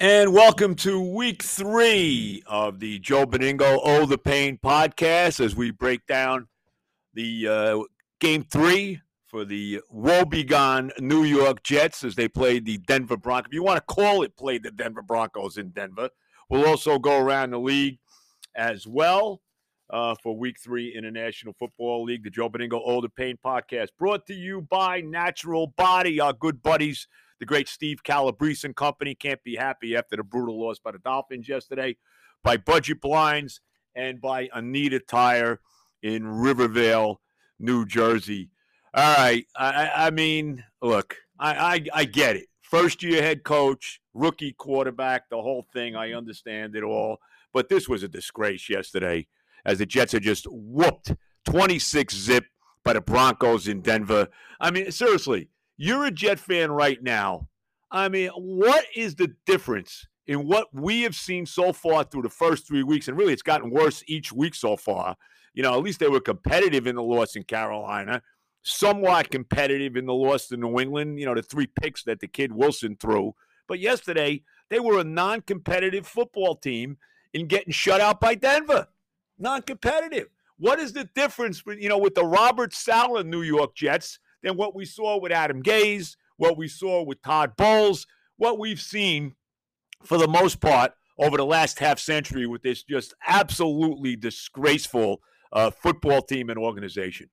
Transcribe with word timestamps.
And 0.00 0.32
welcome 0.32 0.76
to 0.76 1.00
week 1.00 1.42
three 1.42 2.44
of 2.46 2.78
the 2.78 3.00
Joe 3.00 3.26
Benigno 3.26 3.80
Oh 3.82 4.06
the 4.06 4.16
Pain 4.16 4.56
podcast 4.56 5.44
as 5.44 5.56
we 5.56 5.72
break 5.72 6.06
down 6.06 6.46
the 7.14 7.48
uh, 7.48 7.82
game 8.20 8.44
three 8.44 9.00
for 9.26 9.44
the 9.44 9.80
woebegone 9.92 10.92
New 11.00 11.24
York 11.24 11.64
Jets 11.64 12.04
as 12.04 12.14
they 12.14 12.28
played 12.28 12.64
the 12.64 12.78
Denver 12.78 13.16
Broncos. 13.16 13.48
If 13.48 13.54
you 13.54 13.64
want 13.64 13.78
to 13.78 13.92
call 13.92 14.22
it, 14.22 14.36
played 14.36 14.62
the 14.62 14.70
Denver 14.70 15.02
Broncos 15.02 15.58
in 15.58 15.70
Denver. 15.70 16.10
We'll 16.48 16.68
also 16.68 17.00
go 17.00 17.18
around 17.18 17.50
the 17.50 17.58
league 17.58 17.98
as 18.54 18.86
well 18.86 19.40
uh, 19.90 20.14
for 20.22 20.36
week 20.36 20.60
three 20.60 20.94
in 20.94 21.06
the 21.06 21.10
National 21.10 21.54
Football 21.54 22.04
League, 22.04 22.22
the 22.22 22.30
Joe 22.30 22.48
Benigno 22.48 22.80
Oh 22.84 23.00
the 23.00 23.08
Pain 23.08 23.36
podcast, 23.44 23.88
brought 23.98 24.26
to 24.26 24.34
you 24.34 24.60
by 24.60 25.00
Natural 25.00 25.66
Body, 25.76 26.20
our 26.20 26.34
good 26.34 26.62
buddies 26.62 27.08
the 27.40 27.46
great 27.46 27.68
Steve 27.68 28.02
Calabrese 28.02 28.66
and 28.66 28.74
company 28.74 29.14
can't 29.14 29.42
be 29.42 29.56
happy 29.56 29.96
after 29.96 30.16
the 30.16 30.22
brutal 30.22 30.60
loss 30.60 30.78
by 30.78 30.92
the 30.92 30.98
Dolphins 30.98 31.48
yesterday, 31.48 31.96
by 32.42 32.56
Budget 32.56 33.00
Blinds, 33.00 33.60
and 33.94 34.20
by 34.20 34.48
Anita 34.52 35.00
Tire 35.00 35.60
in 36.02 36.26
Rivervale, 36.26 37.20
New 37.58 37.84
Jersey. 37.84 38.50
All 38.94 39.16
right. 39.16 39.46
I, 39.56 39.90
I 39.94 40.10
mean, 40.10 40.64
look, 40.82 41.16
I, 41.38 41.54
I, 41.54 42.00
I 42.00 42.04
get 42.04 42.36
it. 42.36 42.46
First 42.62 43.02
year 43.02 43.22
head 43.22 43.44
coach, 43.44 44.00
rookie 44.14 44.52
quarterback, 44.52 45.28
the 45.30 45.40
whole 45.40 45.66
thing. 45.72 45.96
I 45.96 46.12
understand 46.12 46.76
it 46.76 46.82
all. 46.82 47.18
But 47.52 47.68
this 47.68 47.88
was 47.88 48.02
a 48.02 48.08
disgrace 48.08 48.68
yesterday 48.68 49.26
as 49.64 49.78
the 49.78 49.86
Jets 49.86 50.14
are 50.14 50.20
just 50.20 50.46
whooped 50.50 51.14
26 51.46 52.14
zip 52.14 52.44
by 52.84 52.92
the 52.92 53.00
Broncos 53.00 53.68
in 53.68 53.80
Denver. 53.80 54.28
I 54.60 54.70
mean, 54.70 54.90
seriously, 54.90 55.48
you're 55.78 56.04
a 56.04 56.10
Jet 56.10 56.38
fan 56.38 56.70
right 56.70 57.02
now. 57.02 57.48
I 57.90 58.08
mean, 58.08 58.28
what 58.36 58.84
is 58.94 59.14
the 59.14 59.34
difference 59.46 60.06
in 60.26 60.46
what 60.46 60.66
we 60.74 61.02
have 61.02 61.14
seen 61.14 61.46
so 61.46 61.72
far 61.72 62.04
through 62.04 62.22
the 62.22 62.28
first 62.28 62.66
three 62.66 62.82
weeks? 62.82 63.08
And 63.08 63.16
really, 63.16 63.32
it's 63.32 63.42
gotten 63.42 63.70
worse 63.70 64.02
each 64.06 64.32
week 64.32 64.54
so 64.54 64.76
far. 64.76 65.16
You 65.54 65.62
know, 65.62 65.72
at 65.74 65.82
least 65.82 66.00
they 66.00 66.08
were 66.08 66.20
competitive 66.20 66.86
in 66.86 66.96
the 66.96 67.02
loss 67.02 67.36
in 67.36 67.44
Carolina, 67.44 68.20
somewhat 68.62 69.30
competitive 69.30 69.96
in 69.96 70.04
the 70.04 70.12
loss 70.12 70.48
to 70.48 70.56
New 70.56 70.78
England, 70.78 71.18
you 71.18 71.24
know, 71.24 71.34
the 71.34 71.42
three 71.42 71.66
picks 71.66 72.02
that 72.04 72.20
the 72.20 72.28
kid 72.28 72.52
Wilson 72.52 72.96
threw. 73.00 73.34
But 73.66 73.78
yesterday, 73.78 74.42
they 74.68 74.80
were 74.80 74.98
a 75.00 75.04
non 75.04 75.40
competitive 75.42 76.06
football 76.06 76.56
team 76.56 76.98
in 77.32 77.46
getting 77.46 77.72
shut 77.72 78.00
out 78.00 78.20
by 78.20 78.34
Denver. 78.34 78.88
Non 79.38 79.62
competitive. 79.62 80.26
What 80.58 80.80
is 80.80 80.92
the 80.92 81.08
difference, 81.14 81.62
you 81.66 81.88
know, 81.88 81.98
with 81.98 82.16
the 82.16 82.24
Robert 82.24 82.74
Saleh 82.74 83.24
New 83.24 83.42
York 83.42 83.76
Jets 83.76 84.18
than 84.42 84.56
what 84.56 84.74
we 84.74 84.84
saw 84.84 85.18
with 85.18 85.32
Adam 85.32 85.62
Gase, 85.62 86.16
what 86.36 86.56
we 86.56 86.68
saw 86.68 87.02
with 87.02 87.22
Todd 87.22 87.56
Bowles, 87.56 88.06
what 88.36 88.58
we've 88.58 88.80
seen 88.80 89.34
for 90.02 90.18
the 90.18 90.28
most 90.28 90.60
part 90.60 90.92
over 91.18 91.36
the 91.36 91.44
last 91.44 91.78
half 91.78 91.98
century 91.98 92.46
with 92.46 92.62
this 92.62 92.82
just 92.84 93.14
absolutely 93.26 94.16
disgraceful 94.16 95.20
uh, 95.52 95.70
football 95.70 96.22
team 96.22 96.48
and 96.50 96.58
organization. 96.58 97.28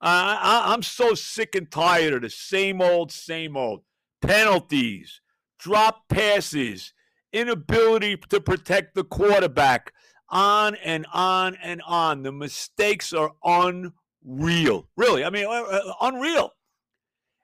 I, 0.00 0.64
I'm 0.66 0.82
so 0.82 1.14
sick 1.14 1.54
and 1.54 1.70
tired 1.70 2.12
of 2.12 2.22
the 2.22 2.30
same 2.30 2.82
old, 2.82 3.10
same 3.10 3.56
old 3.56 3.82
penalties, 4.20 5.20
drop 5.58 6.08
passes, 6.08 6.92
inability 7.32 8.18
to 8.28 8.40
protect 8.40 8.94
the 8.94 9.04
quarterback, 9.04 9.92
on 10.28 10.74
and 10.76 11.06
on 11.12 11.56
and 11.62 11.80
on. 11.86 12.22
The 12.22 12.32
mistakes 12.32 13.12
are 13.12 13.32
unbelievable 13.44 14.03
real. 14.24 14.88
Really, 14.96 15.24
I 15.24 15.30
mean, 15.30 15.46
uh, 15.46 15.50
uh, 15.50 15.92
unreal. 16.02 16.50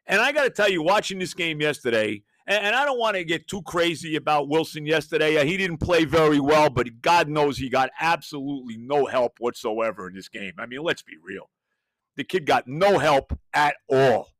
And 0.06 0.20
I 0.20 0.32
got 0.32 0.44
to 0.44 0.50
tell 0.50 0.68
you, 0.68 0.82
watching 0.82 1.18
this 1.18 1.34
game 1.34 1.60
yesterday, 1.60 2.22
and, 2.46 2.66
and 2.66 2.74
I 2.76 2.84
don't 2.84 2.98
want 2.98 3.16
to 3.16 3.24
get 3.24 3.46
too 3.46 3.62
crazy 3.62 4.16
about 4.16 4.48
Wilson 4.48 4.86
yesterday. 4.86 5.38
Uh, 5.38 5.44
he 5.44 5.56
didn't 5.56 5.78
play 5.78 6.04
very 6.04 6.40
well, 6.40 6.70
but 6.70 7.00
God 7.00 7.28
knows 7.28 7.58
he 7.58 7.68
got 7.68 7.90
absolutely 8.00 8.76
no 8.76 9.06
help 9.06 9.34
whatsoever 9.38 10.08
in 10.08 10.14
this 10.14 10.28
game. 10.28 10.52
I 10.58 10.66
mean, 10.66 10.82
let's 10.82 11.02
be 11.02 11.16
real. 11.22 11.50
The 12.16 12.24
kid 12.24 12.46
got 12.46 12.66
no 12.66 12.98
help 12.98 13.38
at 13.54 13.76
all. 13.88 14.30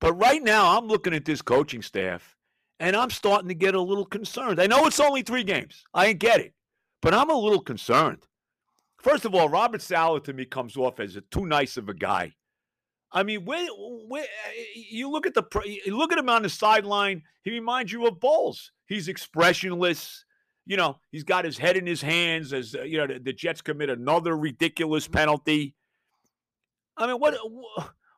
But 0.00 0.14
right 0.14 0.42
now, 0.42 0.76
I'm 0.76 0.86
looking 0.86 1.14
at 1.14 1.24
this 1.24 1.42
coaching 1.42 1.82
staff, 1.82 2.36
and 2.80 2.96
I'm 2.96 3.10
starting 3.10 3.48
to 3.48 3.54
get 3.54 3.74
a 3.74 3.80
little 3.80 4.06
concerned. 4.06 4.60
I 4.60 4.66
know 4.66 4.86
it's 4.86 5.00
only 5.00 5.22
three 5.22 5.44
games. 5.44 5.84
I 5.94 6.12
get 6.12 6.40
it. 6.40 6.54
But 7.00 7.14
I'm 7.14 7.30
a 7.30 7.36
little 7.36 7.60
concerned. 7.60 8.26
First 9.02 9.24
of 9.24 9.34
all, 9.34 9.48
Robert 9.48 9.82
Saleh 9.82 10.22
to 10.24 10.32
me 10.32 10.44
comes 10.44 10.76
off 10.76 11.00
as 11.00 11.16
a 11.16 11.22
too 11.22 11.44
nice 11.44 11.76
of 11.76 11.88
a 11.88 11.94
guy. 11.94 12.32
I 13.10 13.24
mean, 13.24 13.44
where, 13.44 13.66
where, 13.68 14.24
you 14.74 15.10
look 15.10 15.26
at 15.26 15.34
the 15.34 15.44
you 15.84 15.96
look 15.96 16.12
at 16.12 16.18
him 16.18 16.28
on 16.28 16.42
the 16.42 16.48
sideline, 16.48 17.22
he 17.42 17.50
reminds 17.50 17.92
you 17.92 18.06
of 18.06 18.20
Bowles. 18.20 18.70
He's 18.86 19.08
expressionless. 19.08 20.24
You 20.64 20.76
know, 20.76 20.98
he's 21.10 21.24
got 21.24 21.44
his 21.44 21.58
head 21.58 21.76
in 21.76 21.84
his 21.84 22.00
hands 22.00 22.52
as 22.52 22.74
uh, 22.74 22.82
you 22.82 22.96
know 22.96 23.08
the, 23.08 23.18
the 23.18 23.32
Jets 23.32 23.60
commit 23.60 23.90
another 23.90 24.36
ridiculous 24.36 25.08
penalty. 25.08 25.74
I 26.96 27.08
mean, 27.08 27.16
what 27.16 27.36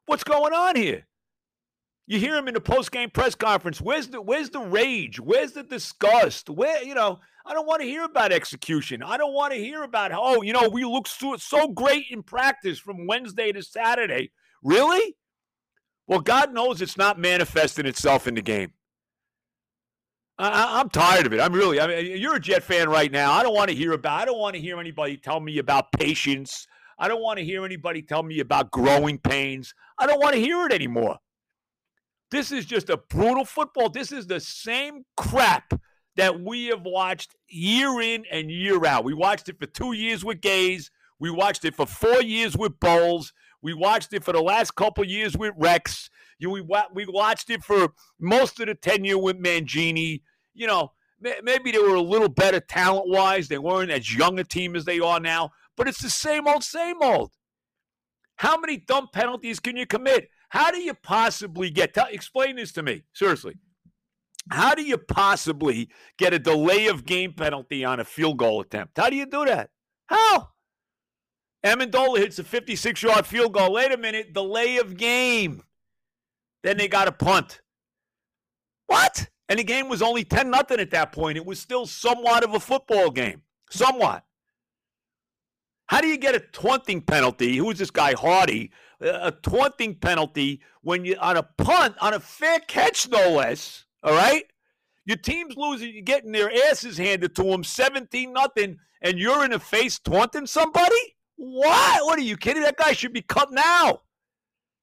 what's 0.06 0.24
going 0.24 0.52
on 0.52 0.76
here? 0.76 1.06
You 2.06 2.18
hear 2.18 2.36
him 2.36 2.48
in 2.48 2.54
the 2.54 2.60
post 2.60 2.92
game 2.92 3.10
press 3.10 3.34
conference. 3.34 3.80
Where's 3.80 4.08
the 4.08 4.20
where's 4.20 4.50
the 4.50 4.60
rage? 4.60 5.18
Where's 5.18 5.52
the 5.52 5.62
disgust? 5.62 6.50
Where 6.50 6.82
you 6.82 6.94
know? 6.94 7.20
I 7.46 7.52
don't 7.52 7.66
want 7.66 7.82
to 7.82 7.86
hear 7.86 8.04
about 8.04 8.32
execution. 8.32 9.02
I 9.02 9.18
don't 9.18 9.34
want 9.34 9.52
to 9.52 9.58
hear 9.58 9.82
about 9.82 10.12
oh, 10.14 10.42
you 10.42 10.52
know, 10.52 10.68
we 10.68 10.84
look 10.84 11.06
so, 11.06 11.36
so 11.36 11.68
great 11.68 12.06
in 12.10 12.22
practice 12.22 12.78
from 12.78 13.06
Wednesday 13.06 13.52
to 13.52 13.62
Saturday. 13.62 14.32
Really? 14.62 15.16
Well, 16.06 16.20
God 16.20 16.52
knows 16.52 16.82
it's 16.82 16.96
not 16.96 17.18
manifesting 17.18 17.86
itself 17.86 18.26
in 18.26 18.34
the 18.34 18.42
game. 18.42 18.72
I, 20.38 20.80
am 20.80 20.88
tired 20.88 21.26
of 21.26 21.32
it. 21.32 21.40
I'm 21.40 21.52
really. 21.52 21.80
I 21.80 21.86
mean, 21.86 22.20
you're 22.20 22.36
a 22.36 22.40
Jet 22.40 22.62
fan 22.62 22.88
right 22.88 23.10
now. 23.10 23.32
I 23.32 23.42
don't 23.42 23.54
want 23.54 23.70
to 23.70 23.76
hear 23.76 23.92
about. 23.92 24.20
I 24.20 24.24
don't 24.24 24.38
want 24.38 24.56
to 24.56 24.60
hear 24.60 24.80
anybody 24.80 25.16
tell 25.16 25.38
me 25.40 25.58
about 25.58 25.92
patience. 25.92 26.66
I 26.98 27.08
don't 27.08 27.22
want 27.22 27.38
to 27.38 27.44
hear 27.44 27.64
anybody 27.64 28.02
tell 28.02 28.22
me 28.22 28.40
about 28.40 28.70
growing 28.70 29.18
pains. 29.18 29.74
I 29.98 30.06
don't 30.06 30.20
want 30.20 30.34
to 30.34 30.40
hear 30.40 30.66
it 30.66 30.72
anymore. 30.72 31.18
This 32.34 32.50
is 32.50 32.64
just 32.64 32.90
a 32.90 32.96
brutal 32.96 33.44
football. 33.44 33.88
This 33.88 34.10
is 34.10 34.26
the 34.26 34.40
same 34.40 35.04
crap 35.16 35.72
that 36.16 36.40
we 36.40 36.66
have 36.66 36.82
watched 36.82 37.36
year 37.46 38.00
in 38.00 38.24
and 38.28 38.50
year 38.50 38.84
out. 38.84 39.04
We 39.04 39.14
watched 39.14 39.48
it 39.48 39.60
for 39.60 39.66
two 39.66 39.92
years 39.92 40.24
with 40.24 40.40
Gase. 40.40 40.90
We 41.20 41.30
watched 41.30 41.64
it 41.64 41.76
for 41.76 41.86
four 41.86 42.20
years 42.22 42.56
with 42.56 42.80
Bowles. 42.80 43.32
We 43.62 43.72
watched 43.72 44.12
it 44.14 44.24
for 44.24 44.32
the 44.32 44.40
last 44.42 44.74
couple 44.74 45.04
years 45.04 45.36
with 45.36 45.54
Rex. 45.56 46.10
You, 46.40 46.50
we, 46.50 46.60
we 46.92 47.06
watched 47.06 47.50
it 47.50 47.62
for 47.62 47.90
most 48.18 48.58
of 48.58 48.66
the 48.66 48.74
tenure 48.74 49.16
with 49.16 49.40
Mangini. 49.40 50.22
You 50.54 50.66
know, 50.66 50.90
maybe 51.20 51.70
they 51.70 51.78
were 51.78 51.94
a 51.94 52.02
little 52.02 52.28
better 52.28 52.58
talent 52.58 53.06
wise. 53.06 53.46
They 53.46 53.58
weren't 53.58 53.92
as 53.92 54.12
young 54.12 54.40
a 54.40 54.44
team 54.44 54.74
as 54.74 54.84
they 54.84 54.98
are 54.98 55.20
now, 55.20 55.52
but 55.76 55.86
it's 55.86 56.02
the 56.02 56.10
same 56.10 56.48
old, 56.48 56.64
same 56.64 56.96
old. 57.00 57.30
How 58.34 58.58
many 58.58 58.78
dumb 58.78 59.06
penalties 59.12 59.60
can 59.60 59.76
you 59.76 59.86
commit? 59.86 60.30
How 60.48 60.70
do 60.70 60.78
you 60.80 60.94
possibly 60.94 61.70
get? 61.70 61.94
Tell, 61.94 62.06
explain 62.10 62.56
this 62.56 62.72
to 62.72 62.82
me 62.82 63.02
seriously. 63.12 63.56
How 64.50 64.74
do 64.74 64.82
you 64.82 64.98
possibly 64.98 65.88
get 66.18 66.34
a 66.34 66.38
delay 66.38 66.86
of 66.88 67.06
game 67.06 67.32
penalty 67.32 67.84
on 67.84 68.00
a 68.00 68.04
field 68.04 68.36
goal 68.36 68.60
attempt? 68.60 68.98
How 68.98 69.08
do 69.08 69.16
you 69.16 69.26
do 69.26 69.44
that? 69.46 69.70
How? 70.06 70.50
Ammendola 71.64 72.18
hits 72.18 72.38
a 72.38 72.44
56 72.44 73.02
yard 73.02 73.26
field 73.26 73.54
goal. 73.54 73.72
Wait 73.72 73.92
a 73.92 73.96
minute, 73.96 74.34
delay 74.34 74.76
of 74.76 74.96
game. 74.96 75.62
Then 76.62 76.76
they 76.76 76.88
got 76.88 77.08
a 77.08 77.12
punt. 77.12 77.62
What? 78.86 79.28
And 79.48 79.58
the 79.58 79.64
game 79.64 79.88
was 79.88 80.02
only 80.02 80.24
10 80.24 80.50
nothing 80.50 80.80
at 80.80 80.90
that 80.90 81.12
point. 81.12 81.38
It 81.38 81.44
was 81.44 81.58
still 81.58 81.86
somewhat 81.86 82.44
of 82.44 82.54
a 82.54 82.60
football 82.60 83.10
game. 83.10 83.42
Somewhat. 83.70 84.24
How 85.86 86.00
do 86.00 86.08
you 86.08 86.16
get 86.16 86.34
a 86.34 86.40
taunting 86.40 87.02
penalty? 87.02 87.56
Who 87.56 87.70
is 87.70 87.78
this 87.78 87.90
guy, 87.90 88.14
Hardee? 88.14 88.70
A 89.04 89.30
taunting 89.30 89.94
penalty 89.94 90.62
when 90.82 91.04
you 91.04 91.16
on 91.20 91.36
a 91.36 91.42
punt, 91.42 91.94
on 92.00 92.14
a 92.14 92.20
fair 92.20 92.58
catch, 92.60 93.08
no 93.08 93.30
less. 93.30 93.84
All 94.02 94.14
right? 94.14 94.44
Your 95.04 95.18
team's 95.18 95.56
losing, 95.56 95.92
you're 95.92 96.02
getting 96.02 96.32
their 96.32 96.50
asses 96.70 96.96
handed 96.96 97.36
to 97.36 97.42
them 97.42 97.62
17 97.62 98.32
nothing, 98.32 98.78
and 99.02 99.18
you're 99.18 99.44
in 99.44 99.50
the 99.50 99.58
face 99.58 99.98
taunting 99.98 100.46
somebody? 100.46 101.16
What? 101.36 102.04
What 102.06 102.18
are 102.18 102.22
you 102.22 102.36
kidding? 102.36 102.62
That 102.62 102.78
guy 102.78 102.92
should 102.92 103.12
be 103.12 103.22
cut 103.22 103.52
now. 103.52 104.00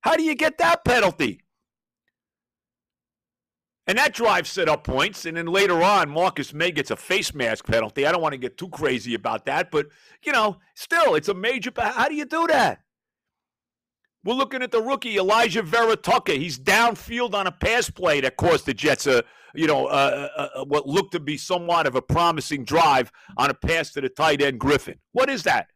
How 0.02 0.16
do 0.16 0.24
you 0.24 0.36
get 0.36 0.60
that 0.60 0.86
penalty? 0.86 1.42
And 3.88 3.98
that 3.98 4.14
drive 4.14 4.48
set 4.48 4.70
up 4.70 4.84
points. 4.84 5.26
And 5.26 5.38
then 5.38 5.48
later 5.48 5.82
on, 5.82 6.10
Marcus 6.10 6.54
Maye 6.54 6.72
gets 6.72 6.92
a 6.92 6.96
face 6.96 7.34
mask 7.34 7.66
penalty. 7.66 8.06
I 8.06 8.12
don't 8.12 8.22
want 8.22 8.34
to 8.34 8.38
get 8.38 8.58
too 8.58 8.70
crazy 8.70 9.16
about 9.16 9.46
that, 9.46 9.72
but, 9.72 9.88
you 10.24 10.32
know, 10.32 10.58
still, 10.76 11.16
it's 11.16 11.30
a 11.30 11.34
major. 11.34 11.72
How 11.76 12.08
do 12.08 12.16
you 12.16 12.26
do 12.26 12.48
that? 12.48 12.82
We're 14.24 14.36
looking 14.36 14.62
at 14.62 14.72
the 14.72 14.82
rookie 14.82 15.18
Elijah 15.18 15.64
Vera-Tucker. 15.64 16.34
He's 16.34 16.60
downfield 16.60 17.34
on 17.34 17.48
a 17.48 17.52
pass 17.52 17.90
play 17.90 18.22
that 18.22 18.38
cost 18.38 18.68
the 18.68 18.74
Jets 18.74 19.08
a, 19.08 19.24
you 19.56 19.66
know, 19.66 19.88
uh, 19.88 20.28
uh, 20.38 20.48
uh, 20.56 20.66
what 20.66 20.88
looked 20.88 21.14
to 21.14 21.20
be 21.20 21.38
somewhat 21.38 21.88
of 21.88 21.96
a 21.96 22.02
promising 22.02 22.64
drive 22.64 23.12
on 23.38 23.50
a 23.50 23.54
pass 23.54 23.92
to 23.94 24.02
the 24.02 24.10
tight 24.10 24.42
end 24.42 24.60
Griffin. 24.60 25.00
What 25.14 25.30
is 25.30 25.44
that? 25.44 25.68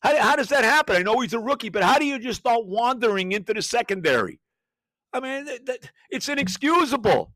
How, 0.00 0.16
how 0.18 0.36
does 0.36 0.48
that 0.48 0.64
happen? 0.64 0.96
I 0.96 1.02
know 1.02 1.20
he's 1.20 1.34
a 1.34 1.38
rookie, 1.38 1.68
but 1.68 1.82
how 1.82 1.98
do 1.98 2.06
you 2.06 2.18
just 2.18 2.40
start 2.40 2.64
wandering 2.64 3.32
into 3.32 3.52
the 3.52 3.62
secondary? 3.62 4.40
I 5.12 5.20
mean, 5.20 5.44
that, 5.44 5.66
that, 5.66 5.90
it's 6.10 6.28
inexcusable. 6.28 7.32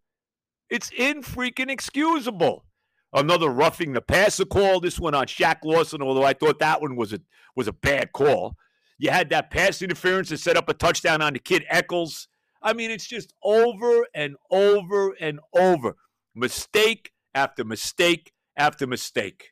It's 0.70 0.90
in 0.96 1.23
freaking 1.23 1.70
excusable. 1.70 2.64
Another 3.12 3.50
roughing 3.50 3.93
the 3.93 4.00
passer 4.00 4.46
call. 4.46 4.81
This 4.81 4.99
one 4.99 5.14
on 5.14 5.26
Shaq 5.26 5.58
Lawson, 5.64 6.00
although 6.00 6.25
I 6.25 6.32
thought 6.32 6.58
that 6.61 6.81
one 6.81 6.96
was 6.96 7.12
a 7.12 7.20
was 7.55 7.69
a 7.69 7.73
bad 7.73 8.12
call. 8.12 8.56
You 8.99 9.11
had 9.11 9.31
that 9.31 9.50
pass 9.50 9.83
interference 9.83 10.29
to 10.29 10.39
set 10.39 10.56
up 10.56 10.69
a 10.69 10.75
touchdown 10.75 11.23
on 11.23 11.33
the 11.33 11.39
kid 11.39 11.65
Echols. 11.69 12.29
I 12.62 12.73
mean, 12.73 12.91
it's 12.91 13.06
just 13.06 13.35
over 13.43 14.06
and 14.15 14.37
over 14.50 15.15
and 15.21 15.41
over. 15.55 15.97
Mistake 16.35 17.12
after 17.35 17.65
mistake 17.65 18.33
after 18.56 18.87
mistake. 18.87 19.50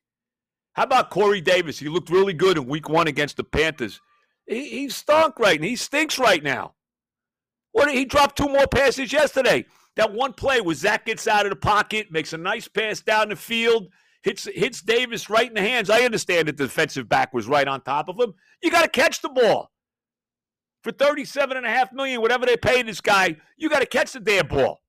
How 0.74 0.84
about 0.84 1.10
Corey 1.10 1.40
Davis? 1.40 1.78
He 1.78 1.88
looked 1.88 2.10
really 2.10 2.32
good 2.32 2.56
in 2.56 2.66
week 2.66 2.88
one 2.88 3.08
against 3.08 3.36
the 3.36 3.44
Panthers. 3.44 4.00
He, 4.46 4.68
he 4.68 4.88
stunk 4.88 5.38
right 5.38 5.60
now. 5.60 5.66
He 5.66 5.76
stinks 5.76 6.18
right 6.18 6.42
now. 6.42 6.74
What 7.72 7.90
he 7.90 8.04
dropped 8.04 8.36
two 8.36 8.48
more 8.48 8.66
passes 8.66 9.12
yesterday. 9.12 9.66
That 9.96 10.12
one 10.12 10.32
play 10.32 10.60
where 10.60 10.74
Zach 10.74 11.06
gets 11.06 11.26
out 11.26 11.46
of 11.46 11.50
the 11.50 11.56
pocket, 11.56 12.12
makes 12.12 12.32
a 12.32 12.38
nice 12.38 12.68
pass 12.68 13.00
down 13.00 13.28
the 13.28 13.36
field, 13.36 13.88
hits 14.22 14.48
hits 14.54 14.82
Davis 14.82 15.30
right 15.30 15.48
in 15.48 15.54
the 15.54 15.60
hands. 15.60 15.90
I 15.90 16.00
understand 16.00 16.48
that 16.48 16.56
the 16.56 16.64
defensive 16.64 17.08
back 17.08 17.32
was 17.32 17.46
right 17.46 17.66
on 17.66 17.80
top 17.82 18.08
of 18.08 18.18
him. 18.18 18.34
You 18.62 18.70
got 18.70 18.82
to 18.82 18.88
catch 18.88 19.22
the 19.22 19.28
ball. 19.28 19.70
For 20.82 20.92
37 20.92 21.58
and 21.58 21.66
a 21.66 21.68
half 21.68 21.92
million, 21.92 22.22
whatever 22.22 22.46
they 22.46 22.56
pay 22.56 22.82
this 22.82 23.02
guy, 23.02 23.36
you 23.58 23.68
got 23.68 23.80
to 23.80 23.86
catch 23.86 24.12
the 24.12 24.20
damn 24.20 24.46
ball. 24.46 24.80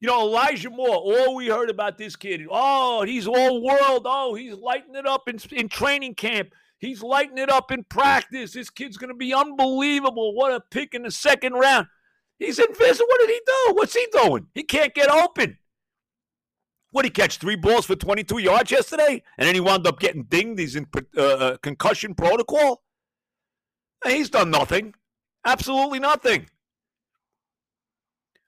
You 0.00 0.08
know, 0.08 0.22
Elijah 0.22 0.70
Moore, 0.70 0.96
all 0.96 1.34
we 1.34 1.48
heard 1.48 1.68
about 1.68 1.98
this 1.98 2.16
kid, 2.16 2.46
oh, 2.50 3.02
he's 3.02 3.26
all 3.26 3.62
world. 3.62 4.06
Oh, 4.06 4.34
he's 4.34 4.54
lighting 4.54 4.94
it 4.94 5.06
up 5.06 5.28
in, 5.28 5.38
in 5.52 5.68
training 5.68 6.14
camp. 6.14 6.48
He's 6.78 7.02
lighting 7.02 7.36
it 7.36 7.50
up 7.50 7.70
in 7.70 7.84
practice. 7.84 8.54
This 8.54 8.70
kid's 8.70 8.96
going 8.96 9.10
to 9.10 9.14
be 9.14 9.34
unbelievable. 9.34 10.34
What 10.34 10.54
a 10.54 10.60
pick 10.60 10.94
in 10.94 11.02
the 11.02 11.10
second 11.10 11.52
round. 11.52 11.86
He's 12.38 12.58
invisible. 12.58 13.06
What 13.06 13.20
did 13.20 13.28
he 13.28 13.40
do? 13.46 13.74
What's 13.74 13.94
he 13.94 14.06
doing? 14.10 14.46
He 14.54 14.62
can't 14.62 14.94
get 14.94 15.10
open. 15.10 15.58
What 16.92 17.04
he 17.04 17.10
catch? 17.10 17.38
Three 17.38 17.56
balls 17.56 17.86
for 17.86 17.94
22 17.94 18.38
yards 18.38 18.70
yesterday? 18.70 19.22
And 19.38 19.46
then 19.46 19.54
he 19.54 19.60
wound 19.60 19.86
up 19.86 20.00
getting 20.00 20.24
dinged. 20.24 20.58
He's 20.58 20.76
in 20.76 20.86
uh, 21.16 21.20
uh, 21.20 21.56
concussion 21.58 22.14
protocol. 22.14 22.82
He's 24.04 24.30
done 24.30 24.50
nothing. 24.50 24.94
Absolutely 25.44 26.00
nothing. 26.00 26.46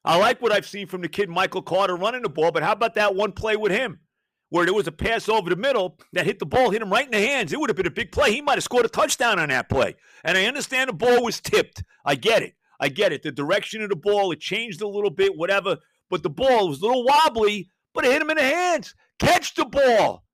I 0.05 0.17
like 0.17 0.43
what 0.43 0.53
I've 0.53 0.67
seen 0.67 0.89
from 0.89 1.03
the 1.03 1.09
kid 1.09 1.29
Michael 1.29 1.63
Carter 1.63 1.95
running 1.95 2.23
the 2.23 2.29
ball, 2.29 2.51
but 2.51 2.65
how 2.65 2.73
about 2.73 2.95
that 2.95 3.15
one 3.15 3.33
play 3.33 3.57
with 3.57 3.71
him 3.71 4.01
where 4.49 4.65
there 4.65 4.75
was 4.75 4.89
a 4.89 4.93
pass 4.93 5.29
over 5.29 5.49
the 5.49 5.57
middle 5.57 5.97
that 6.13 6.27
hit 6.27 6.41
the 6.41 6.47
ball, 6.47 6.71
hit 6.71 6.83
him 6.83 6.91
right 6.91 7.05
in 7.05 7.13
the 7.13 7.25
hands? 7.25 7.53
It 7.53 7.61
would 7.61 7.71
have 7.71 7.77
been 7.77 7.87
a 7.87 7.91
big 7.91 8.11
play. 8.11 8.33
He 8.33 8.41
might 8.41 8.55
have 8.55 8.65
scored 8.65 8.85
a 8.85 8.89
touchdown 8.89 9.39
on 9.39 9.51
that 9.51 9.69
play. 9.69 9.95
And 10.25 10.37
I 10.37 10.47
understand 10.47 10.89
the 10.89 10.95
ball 10.95 11.23
was 11.23 11.41
tipped. 11.41 11.85
I 12.05 12.17
get 12.17 12.43
it. 12.43 12.55
I 12.81 12.89
get 12.89 13.13
it. 13.13 13.23
The 13.23 13.31
direction 13.31 13.81
of 13.83 13.91
the 13.91 13.97
ball, 13.97 14.33
it 14.33 14.41
changed 14.41 14.83
a 14.83 14.89
little 14.89 15.11
bit, 15.11 15.37
whatever. 15.37 15.79
But 16.11 16.25
the 16.25 16.31
ball 16.31 16.69
was 16.69 16.81
a 16.81 16.87
little 16.87 17.05
wobbly, 17.05 17.71
but 17.95 18.05
hit 18.05 18.23
him 18.23 18.31
in 18.31 18.37
the 18.37 18.43
hands. 18.43 18.95
Catch 19.19 19.55
the 19.55 19.65
ball. 19.65 20.25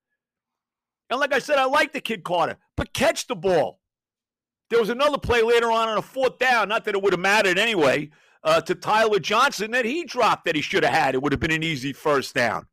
And 1.11 1.21
like 1.21 1.33
I 1.33 1.39
said, 1.39 1.59
I 1.59 1.65
like 1.65 1.93
the 1.93 2.01
kid 2.01 2.25
Carter, 2.25 2.57
but 2.77 2.93
catch 2.93 3.27
the 3.27 3.37
ball. 3.37 3.81
There 4.71 4.81
was 4.81 4.91
another 4.91 5.19
play 5.19 5.43
later 5.43 5.71
on 5.71 5.89
on 5.89 5.99
a 5.99 6.03
fourth 6.03 6.39
down, 6.39 6.69
not 6.69 6.85
that 6.85 6.95
it 6.95 7.03
would 7.03 7.15
have 7.15 7.21
mattered 7.21 7.59
anyway, 7.59 8.11
uh, 8.45 8.61
to 8.63 8.75
Tyler 8.75 9.19
Johnson 9.19 9.71
that 9.71 9.87
he 9.87 10.05
dropped 10.05 10.45
that 10.45 10.55
he 10.55 10.61
should 10.61 10.85
have 10.85 10.93
had. 10.93 11.15
It 11.15 11.23
would 11.23 11.33
have 11.33 11.41
been 11.41 11.51
an 11.51 11.63
easy 11.63 11.93
first 11.93 12.35
down. 12.35 12.67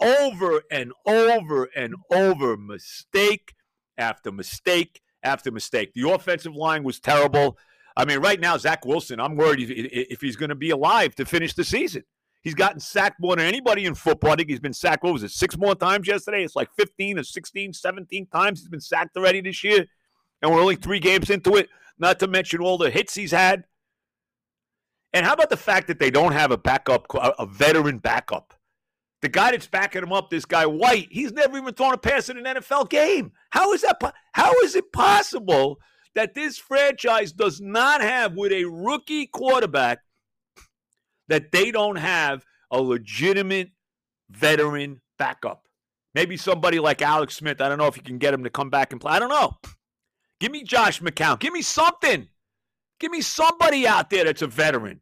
Over 0.00 0.62
and 0.70 0.92
over 1.06 1.68
and 1.76 1.94
over, 2.10 2.56
mistake 2.56 3.54
after 3.96 4.32
mistake 4.32 5.00
after 5.22 5.50
mistake. 5.50 5.92
The 5.94 6.10
offensive 6.10 6.56
line 6.56 6.82
was 6.82 6.98
terrible. 6.98 7.58
I 7.96 8.04
mean, 8.06 8.20
right 8.20 8.40
now, 8.40 8.56
Zach 8.56 8.84
Wilson, 8.84 9.20
I'm 9.20 9.36
worried 9.36 9.66
if 9.68 10.20
he's 10.20 10.36
going 10.36 10.48
to 10.48 10.54
be 10.54 10.70
alive 10.70 11.14
to 11.16 11.26
finish 11.26 11.54
the 11.54 11.64
season. 11.64 12.04
He's 12.42 12.54
gotten 12.54 12.80
sacked 12.80 13.20
more 13.20 13.36
than 13.36 13.44
anybody 13.44 13.84
in 13.84 13.94
football. 13.94 14.32
I 14.32 14.36
think 14.36 14.48
he's 14.48 14.60
been 14.60 14.72
sacked, 14.72 15.04
what 15.04 15.12
was 15.12 15.22
it, 15.22 15.30
six 15.30 15.58
more 15.58 15.74
times 15.74 16.08
yesterday? 16.08 16.42
It's 16.42 16.56
like 16.56 16.70
15 16.78 17.18
or 17.18 17.22
16, 17.22 17.74
17 17.74 18.26
times 18.26 18.60
he's 18.60 18.68
been 18.68 18.80
sacked 18.80 19.16
already 19.16 19.40
this 19.42 19.62
year. 19.62 19.86
And 20.40 20.50
we're 20.50 20.60
only 20.60 20.76
three 20.76 21.00
games 21.00 21.28
into 21.28 21.56
it, 21.56 21.68
not 21.98 22.18
to 22.20 22.26
mention 22.26 22.60
all 22.60 22.78
the 22.78 22.90
hits 22.90 23.14
he's 23.14 23.32
had. 23.32 23.64
And 25.12 25.26
how 25.26 25.34
about 25.34 25.50
the 25.50 25.56
fact 25.56 25.88
that 25.88 25.98
they 25.98 26.10
don't 26.10 26.32
have 26.32 26.50
a 26.50 26.56
backup, 26.56 27.06
a 27.14 27.44
veteran 27.44 27.98
backup? 27.98 28.54
The 29.22 29.28
guy 29.28 29.50
that's 29.50 29.66
backing 29.66 30.02
him 30.02 30.12
up, 30.12 30.30
this 30.30 30.46
guy 30.46 30.64
White, 30.64 31.08
he's 31.10 31.32
never 31.32 31.58
even 31.58 31.74
thrown 31.74 31.92
a 31.92 31.98
pass 31.98 32.30
in 32.30 32.38
an 32.38 32.44
NFL 32.44 32.88
game. 32.88 33.32
How 33.50 33.72
is 33.74 33.82
that? 33.82 34.00
How 34.32 34.52
is 34.62 34.76
it 34.76 34.92
possible 34.92 35.78
that 36.14 36.32
this 36.32 36.56
franchise 36.56 37.32
does 37.32 37.60
not 37.60 38.00
have, 38.00 38.34
with 38.34 38.52
a 38.52 38.64
rookie 38.64 39.26
quarterback, 39.26 39.98
that 41.30 41.50
they 41.52 41.70
don't 41.70 41.96
have 41.96 42.44
a 42.70 42.80
legitimate 42.80 43.70
veteran 44.28 45.00
backup? 45.18 45.66
Maybe 46.14 46.36
somebody 46.36 46.78
like 46.78 47.00
Alex 47.00 47.36
Smith. 47.36 47.60
I 47.60 47.68
don't 47.68 47.78
know 47.78 47.86
if 47.86 47.96
you 47.96 48.02
can 48.02 48.18
get 48.18 48.34
him 48.34 48.44
to 48.44 48.50
come 48.50 48.68
back 48.68 48.92
and 48.92 49.00
play. 49.00 49.12
I 49.12 49.18
don't 49.18 49.30
know. 49.30 49.56
Give 50.40 50.52
me 50.52 50.62
Josh 50.62 51.00
McCown. 51.00 51.38
Give 51.38 51.52
me 51.52 51.62
something. 51.62 52.28
Give 52.98 53.10
me 53.10 53.20
somebody 53.20 53.86
out 53.86 54.10
there 54.10 54.24
that's 54.24 54.42
a 54.42 54.46
veteran. 54.46 55.00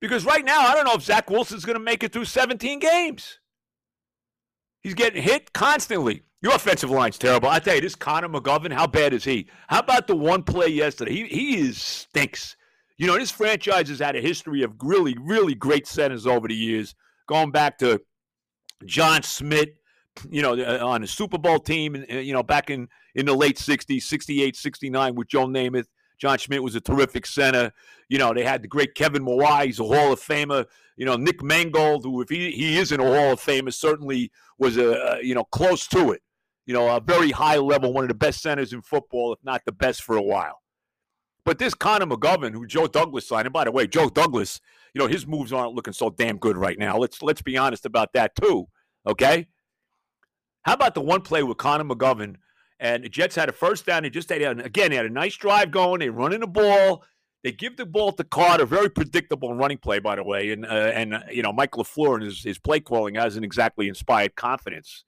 Because 0.00 0.24
right 0.24 0.44
now, 0.44 0.60
I 0.60 0.74
don't 0.74 0.84
know 0.84 0.94
if 0.94 1.02
Zach 1.02 1.30
Wilson's 1.30 1.64
going 1.64 1.78
to 1.78 1.84
make 1.84 2.02
it 2.02 2.12
through 2.12 2.24
17 2.24 2.78
games. 2.78 3.38
He's 4.82 4.94
getting 4.94 5.22
hit 5.22 5.52
constantly. 5.52 6.22
Your 6.42 6.54
offensive 6.56 6.90
line's 6.90 7.18
terrible. 7.18 7.48
I 7.48 7.60
tell 7.60 7.76
you, 7.76 7.80
this 7.80 7.94
Connor 7.94 8.28
McGovern, 8.28 8.72
how 8.72 8.88
bad 8.88 9.12
is 9.12 9.22
he? 9.22 9.48
How 9.68 9.78
about 9.78 10.08
the 10.08 10.16
one 10.16 10.42
play 10.42 10.66
yesterday? 10.66 11.12
He 11.12 11.26
he 11.28 11.58
is 11.60 11.80
stinks. 11.80 12.56
You 12.98 13.06
know, 13.06 13.18
this 13.18 13.30
franchise 13.30 13.88
has 13.88 13.98
had 13.98 14.16
a 14.16 14.20
history 14.20 14.62
of 14.62 14.74
really, 14.82 15.16
really 15.20 15.54
great 15.54 15.86
centers 15.86 16.26
over 16.26 16.48
the 16.48 16.54
years, 16.54 16.94
going 17.26 17.50
back 17.50 17.78
to 17.78 18.00
John 18.84 19.22
Smith, 19.22 19.70
you 20.30 20.42
know, 20.42 20.52
uh, 20.52 20.84
on 20.84 21.00
the 21.00 21.06
Super 21.06 21.38
Bowl 21.38 21.58
team, 21.58 21.94
and 21.94 22.06
uh, 22.10 22.18
you 22.18 22.32
know, 22.32 22.42
back 22.42 22.70
in 22.70 22.88
in 23.14 23.26
the 23.26 23.34
late 23.34 23.56
'60s, 23.56 24.02
'68, 24.02 24.56
'69 24.56 25.14
with 25.14 25.28
Joe 25.28 25.46
Namath. 25.46 25.86
John 26.18 26.38
Schmitt 26.38 26.62
was 26.62 26.76
a 26.76 26.80
terrific 26.80 27.26
center. 27.26 27.72
You 28.08 28.18
know, 28.18 28.32
they 28.32 28.44
had 28.44 28.62
the 28.62 28.68
great 28.68 28.94
Kevin 28.94 29.24
Mawae, 29.24 29.66
he's 29.66 29.80
a 29.80 29.84
Hall 29.84 30.12
of 30.12 30.20
Famer. 30.20 30.66
You 30.96 31.06
know, 31.06 31.16
Nick 31.16 31.42
Mangold, 31.42 32.04
who 32.04 32.20
if 32.20 32.28
he, 32.28 32.52
he 32.52 32.78
isn't 32.78 33.00
a 33.00 33.02
Hall 33.02 33.32
of 33.32 33.40
Famer, 33.40 33.72
certainly 33.72 34.30
was 34.58 34.76
a 34.76 35.18
you 35.22 35.34
know 35.34 35.44
close 35.44 35.86
to 35.88 36.12
it. 36.12 36.22
You 36.66 36.74
know, 36.74 36.94
a 36.94 37.00
very 37.00 37.32
high 37.32 37.56
level, 37.56 37.92
one 37.92 38.04
of 38.04 38.08
the 38.08 38.14
best 38.14 38.40
centers 38.40 38.72
in 38.72 38.82
football, 38.82 39.32
if 39.32 39.40
not 39.42 39.62
the 39.64 39.72
best 39.72 40.02
for 40.02 40.16
a 40.16 40.22
while. 40.22 40.61
But 41.44 41.58
this 41.58 41.74
Connor 41.74 42.06
McGovern, 42.06 42.52
who 42.52 42.66
Joe 42.66 42.86
Douglas 42.86 43.26
signed, 43.26 43.46
and 43.46 43.52
by 43.52 43.64
the 43.64 43.72
way, 43.72 43.86
Joe 43.86 44.08
Douglas, 44.08 44.60
you 44.94 45.00
know, 45.00 45.08
his 45.08 45.26
moves 45.26 45.52
aren't 45.52 45.74
looking 45.74 45.92
so 45.92 46.10
damn 46.10 46.38
good 46.38 46.56
right 46.56 46.78
now. 46.78 46.96
Let's 46.98 47.22
let's 47.22 47.42
be 47.42 47.56
honest 47.56 47.84
about 47.84 48.12
that 48.12 48.34
too. 48.36 48.68
Okay. 49.06 49.48
How 50.62 50.74
about 50.74 50.94
the 50.94 51.00
one 51.00 51.22
play 51.22 51.42
with 51.42 51.58
Connor 51.58 51.84
McGovern 51.84 52.36
and 52.82 53.04
the 53.04 53.08
Jets 53.08 53.36
had 53.36 53.48
a 53.48 53.52
first 53.52 53.86
down. 53.86 54.02
They 54.02 54.10
just 54.10 54.28
had, 54.28 54.42
again, 54.60 54.90
they 54.90 54.96
had 54.96 55.06
a 55.06 55.10
nice 55.10 55.36
drive 55.36 55.70
going. 55.70 56.00
They 56.00 56.10
running 56.10 56.40
the 56.40 56.48
ball. 56.48 57.04
They 57.44 57.52
give 57.52 57.76
the 57.76 57.86
ball 57.86 58.10
to 58.12 58.24
Carter. 58.24 58.66
Very 58.66 58.90
predictable 58.90 59.54
running 59.54 59.78
play, 59.78 60.00
by 60.00 60.16
the 60.16 60.24
way. 60.24 60.50
And, 60.50 60.66
uh, 60.66 60.68
and 60.68 61.14
uh, 61.14 61.20
you 61.30 61.42
know, 61.42 61.52
Mike 61.52 61.72
LaFleur 61.72 62.14
and 62.14 62.24
his, 62.24 62.42
his 62.42 62.58
play 62.58 62.80
calling 62.80 63.14
hasn't 63.14 63.44
exactly 63.44 63.86
inspired 63.86 64.34
confidence. 64.34 65.04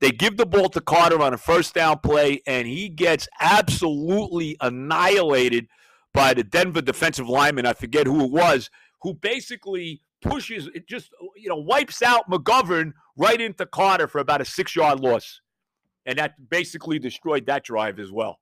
They 0.00 0.10
give 0.10 0.36
the 0.36 0.46
ball 0.46 0.68
to 0.70 0.80
Carter 0.80 1.20
on 1.20 1.34
a 1.34 1.38
first 1.38 1.74
down 1.74 1.98
play, 1.98 2.40
and 2.46 2.66
he 2.66 2.88
gets 2.88 3.28
absolutely 3.40 4.56
annihilated 4.60 5.68
by 6.14 6.34
the 6.34 6.42
Denver 6.42 6.80
defensive 6.80 7.28
lineman. 7.28 7.66
I 7.66 7.74
forget 7.74 8.06
who 8.06 8.24
it 8.24 8.30
was, 8.30 8.70
who 9.02 9.14
basically 9.14 10.00
pushes, 10.22 10.68
it 10.74 10.88
just, 10.88 11.10
you 11.36 11.48
know, 11.48 11.56
wipes 11.56 12.02
out 12.02 12.30
McGovern 12.30 12.92
right 13.16 13.40
into 13.40 13.66
Carter 13.66 14.06
for 14.06 14.18
about 14.18 14.40
a 14.40 14.44
six 14.44 14.74
yard 14.74 15.00
loss 15.00 15.40
and 16.06 16.18
that 16.18 16.48
basically 16.48 16.98
destroyed 16.98 17.46
that 17.46 17.64
drive 17.64 17.98
as 17.98 18.10
well. 18.10 18.40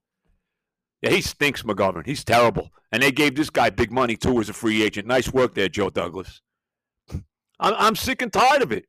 Yeah, 1.02 1.10
he 1.10 1.20
stinks, 1.20 1.62
McGovern. 1.62 2.06
He's 2.06 2.24
terrible. 2.24 2.70
And 2.90 3.02
they 3.02 3.12
gave 3.12 3.36
this 3.36 3.50
guy 3.50 3.70
big 3.70 3.92
money, 3.92 4.16
too, 4.16 4.40
as 4.40 4.48
a 4.48 4.52
free 4.52 4.82
agent. 4.82 5.06
Nice 5.06 5.32
work 5.32 5.54
there, 5.54 5.68
Joe 5.68 5.90
Douglas. 5.90 6.40
I'm, 7.10 7.22
I'm 7.60 7.96
sick 7.96 8.22
and 8.22 8.32
tired 8.32 8.62
of 8.62 8.72
it. 8.72 8.86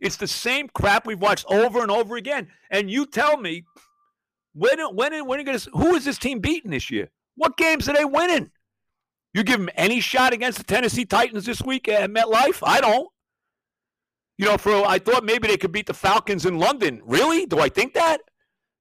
It's 0.00 0.16
the 0.16 0.26
same 0.26 0.68
crap 0.68 1.06
we've 1.06 1.20
watched 1.20 1.46
over 1.48 1.82
and 1.82 1.90
over 1.90 2.16
again. 2.16 2.48
And 2.70 2.90
you 2.90 3.06
tell 3.06 3.36
me, 3.36 3.64
when, 4.54 4.80
when, 4.94 5.26
when 5.26 5.38
are 5.38 5.52
you 5.52 5.58
to, 5.58 5.70
who 5.70 5.94
is 5.94 6.04
this 6.04 6.18
team 6.18 6.40
beating 6.40 6.70
this 6.70 6.90
year? 6.90 7.10
What 7.36 7.56
games 7.56 7.88
are 7.88 7.94
they 7.94 8.04
winning? 8.04 8.50
You 9.32 9.44
give 9.44 9.58
them 9.58 9.70
any 9.76 10.00
shot 10.00 10.32
against 10.32 10.58
the 10.58 10.64
Tennessee 10.64 11.04
Titans 11.04 11.46
this 11.46 11.62
week 11.62 11.88
at 11.88 12.10
MetLife? 12.10 12.60
I 12.62 12.80
don't. 12.80 13.08
You 14.38 14.46
know, 14.46 14.56
for 14.56 14.72
I 14.86 14.98
thought 14.98 15.24
maybe 15.24 15.48
they 15.48 15.56
could 15.56 15.70
beat 15.70 15.86
the 15.86 15.94
Falcons 15.94 16.46
in 16.46 16.58
London. 16.58 17.02
Really? 17.04 17.46
Do 17.46 17.60
I 17.60 17.68
think 17.68 17.94
that? 17.94 18.20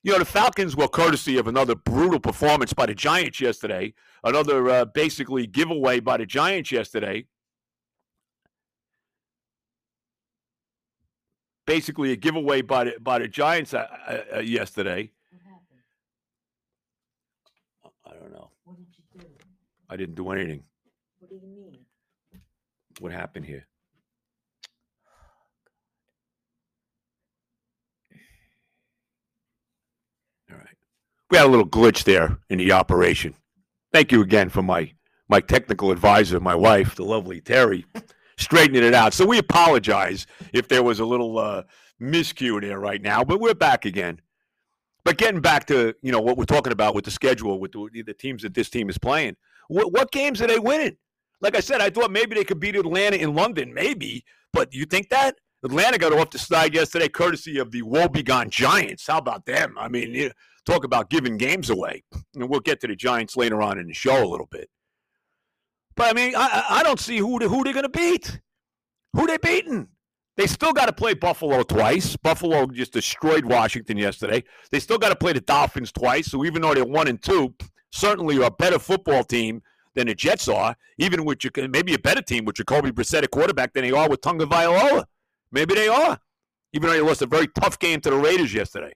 You 0.02 0.14
know, 0.14 0.20
the 0.20 0.26
Falcons 0.26 0.76
were 0.76 0.88
courtesy 0.88 1.38
of 1.38 1.48
another 1.48 1.76
brutal 1.76 2.20
performance 2.20 2.72
by 2.72 2.86
the 2.86 2.96
Giants 2.96 3.42
yesterday, 3.42 3.94
another 4.24 4.70
uh, 4.70 4.86
basically 4.86 5.46
giveaway 5.46 6.00
by 6.00 6.16
the 6.16 6.26
Giants 6.26 6.72
yesterday. 6.72 7.26
Basically, 11.70 12.12
a 12.12 12.16
giveaway 12.16 12.64
by 12.64 12.86
the 12.86 12.96
by 13.00 13.20
the 13.20 13.28
Giants 13.28 13.76
uh, 13.76 13.86
uh, 14.08 14.38
uh 14.38 14.40
yesterday. 14.40 15.12
I 18.04 18.14
don't 18.20 18.32
know. 18.32 18.50
What 18.64 18.78
did 18.78 18.88
you 18.98 19.04
do? 19.20 19.28
I 19.88 19.96
didn't 19.96 20.16
do 20.16 20.32
anything. 20.32 20.64
What 21.20 21.30
do 21.30 21.36
you 21.36 21.42
mean? 21.44 21.78
What 23.00 23.12
happened 23.12 23.46
here? 23.46 23.68
All 30.52 30.58
right. 30.58 30.76
We 31.30 31.38
had 31.38 31.46
a 31.46 31.50
little 31.50 31.70
glitch 31.70 32.04
there 32.04 32.40
in 32.50 32.58
the 32.58 32.72
operation. 32.72 33.36
Thank 33.94 34.12
you 34.12 34.24
again 34.24 34.50
for 34.50 34.64
my 34.64 34.94
my 35.28 35.40
technical 35.40 35.92
advisor, 35.92 36.40
my 36.40 36.56
wife, 36.56 36.96
the 36.96 37.06
lovely 37.06 37.42
Terry, 37.42 37.86
straightening 38.40 38.84
it 38.84 38.94
out. 38.94 39.14
So 39.14 39.26
we 39.26 39.38
apologize 39.38 40.26
if 40.54 40.68
there 40.68 40.82
was 40.82 41.00
a 41.00 41.06
little 41.06 41.38
uh, 41.38 41.64
miscue 42.02 42.60
there 42.62 42.80
right 42.80 43.02
now, 43.02 43.24
but 43.24 43.40
we're 43.40 43.54
back 43.54 43.86
again. 43.86 44.22
But 45.06 45.18
getting 45.18 45.42
back 45.42 45.66
to 45.68 45.94
you 46.02 46.12
know 46.12 46.22
what 46.22 46.38
we're 46.38 46.46
talking 46.46 46.74
about 46.74 46.96
with 46.96 47.06
the 47.06 47.12
schedule, 47.12 47.60
with 47.60 47.72
the, 47.74 48.04
the 48.06 48.14
teams 48.14 48.44
that 48.44 48.54
this 48.54 48.70
team 48.70 48.90
is 48.90 48.98
playing, 48.98 49.36
what, 49.68 49.92
what 49.92 50.12
games 50.12 50.42
are 50.42 50.48
they 50.48 50.60
winning? 50.60 50.98
Like 51.42 51.56
I 51.56 51.62
said, 51.62 51.82
I 51.82 51.90
thought 51.90 52.12
maybe 52.12 52.36
they 52.36 52.44
could 52.44 52.60
beat 52.60 52.76
Atlanta 52.76 53.16
in 53.16 53.34
London, 53.34 53.74
maybe. 53.74 54.26
But 54.52 54.74
you 54.74 54.86
think 54.86 55.10
that 55.10 55.36
Atlanta 55.64 55.98
got 55.98 56.14
off 56.14 56.32
the 56.32 56.40
snide 56.40 56.74
yesterday, 56.74 57.08
courtesy 57.08 57.60
of 57.60 57.72
the 57.72 57.82
woebegone 57.82 58.50
Giants? 58.50 59.08
How 59.08 59.20
about 59.20 59.46
them? 59.46 59.76
I 59.80 59.88
mean, 59.88 60.32
talk 60.66 60.84
about 60.84 61.10
giving 61.10 61.38
games 61.38 61.70
away, 61.70 62.04
and 62.36 62.50
we'll 62.50 62.60
get 62.60 62.82
to 62.82 62.88
the 62.88 62.96
Giants 62.96 63.38
later 63.38 63.62
on 63.62 63.78
in 63.80 63.88
the 63.88 63.94
show 63.94 64.24
a 64.24 64.28
little 64.28 64.48
bit. 64.48 64.70
But 66.00 66.12
I 66.12 66.14
mean, 66.14 66.34
I, 66.34 66.64
I 66.70 66.84
don't 66.84 66.98
see 66.98 67.18
who 67.18 67.40
who 67.40 67.62
they're 67.66 67.74
going 67.74 67.84
to 67.84 67.90
beat. 67.90 68.40
Who 69.18 69.28
they 69.28 69.38
beating? 69.38 69.90
They 70.38 70.48
still 70.48 70.72
got 70.72 70.86
to 70.86 70.94
play 70.94 71.14
Buffalo 71.14 71.62
twice. 71.62 72.16
Buffalo 72.16 72.68
just 72.68 72.94
destroyed 72.94 73.44
Washington 73.44 73.98
yesterday. 73.98 74.46
They 74.72 74.80
still 74.80 74.98
got 74.98 75.10
to 75.10 75.18
play 75.18 75.34
the 75.34 75.42
Dolphins 75.42 75.92
twice. 75.92 76.28
So 76.28 76.46
even 76.46 76.62
though 76.62 76.74
they're 76.74 76.86
one 76.86 77.10
and 77.10 77.22
two, 77.22 77.54
certainly 77.92 78.42
a 78.42 78.50
better 78.50 78.80
football 78.80 79.26
team 79.26 79.62
than 79.94 80.08
the 80.08 80.16
Jets 80.16 80.48
are. 80.48 80.74
Even 81.00 81.26
with 81.26 81.40
maybe 81.70 81.94
a 81.96 82.00
better 82.00 82.22
team 82.22 82.46
with 82.46 82.56
Jacoby 82.56 82.92
Brissett 82.92 83.24
at 83.24 83.32
quarterback 83.32 83.74
than 83.74 83.84
they 83.84 83.92
are 83.92 84.08
with 84.08 84.22
Tonga 84.22 84.46
Vailoa. 84.46 85.04
Maybe 85.52 85.76
they 85.76 85.90
are. 85.90 86.18
Even 86.72 86.88
though 86.88 86.96
they 86.96 87.02
lost 87.02 87.24
a 87.24 87.26
very 87.26 87.48
tough 87.60 87.78
game 87.78 88.00
to 88.00 88.10
the 88.10 88.16
Raiders 88.16 88.54
yesterday. 88.54 88.94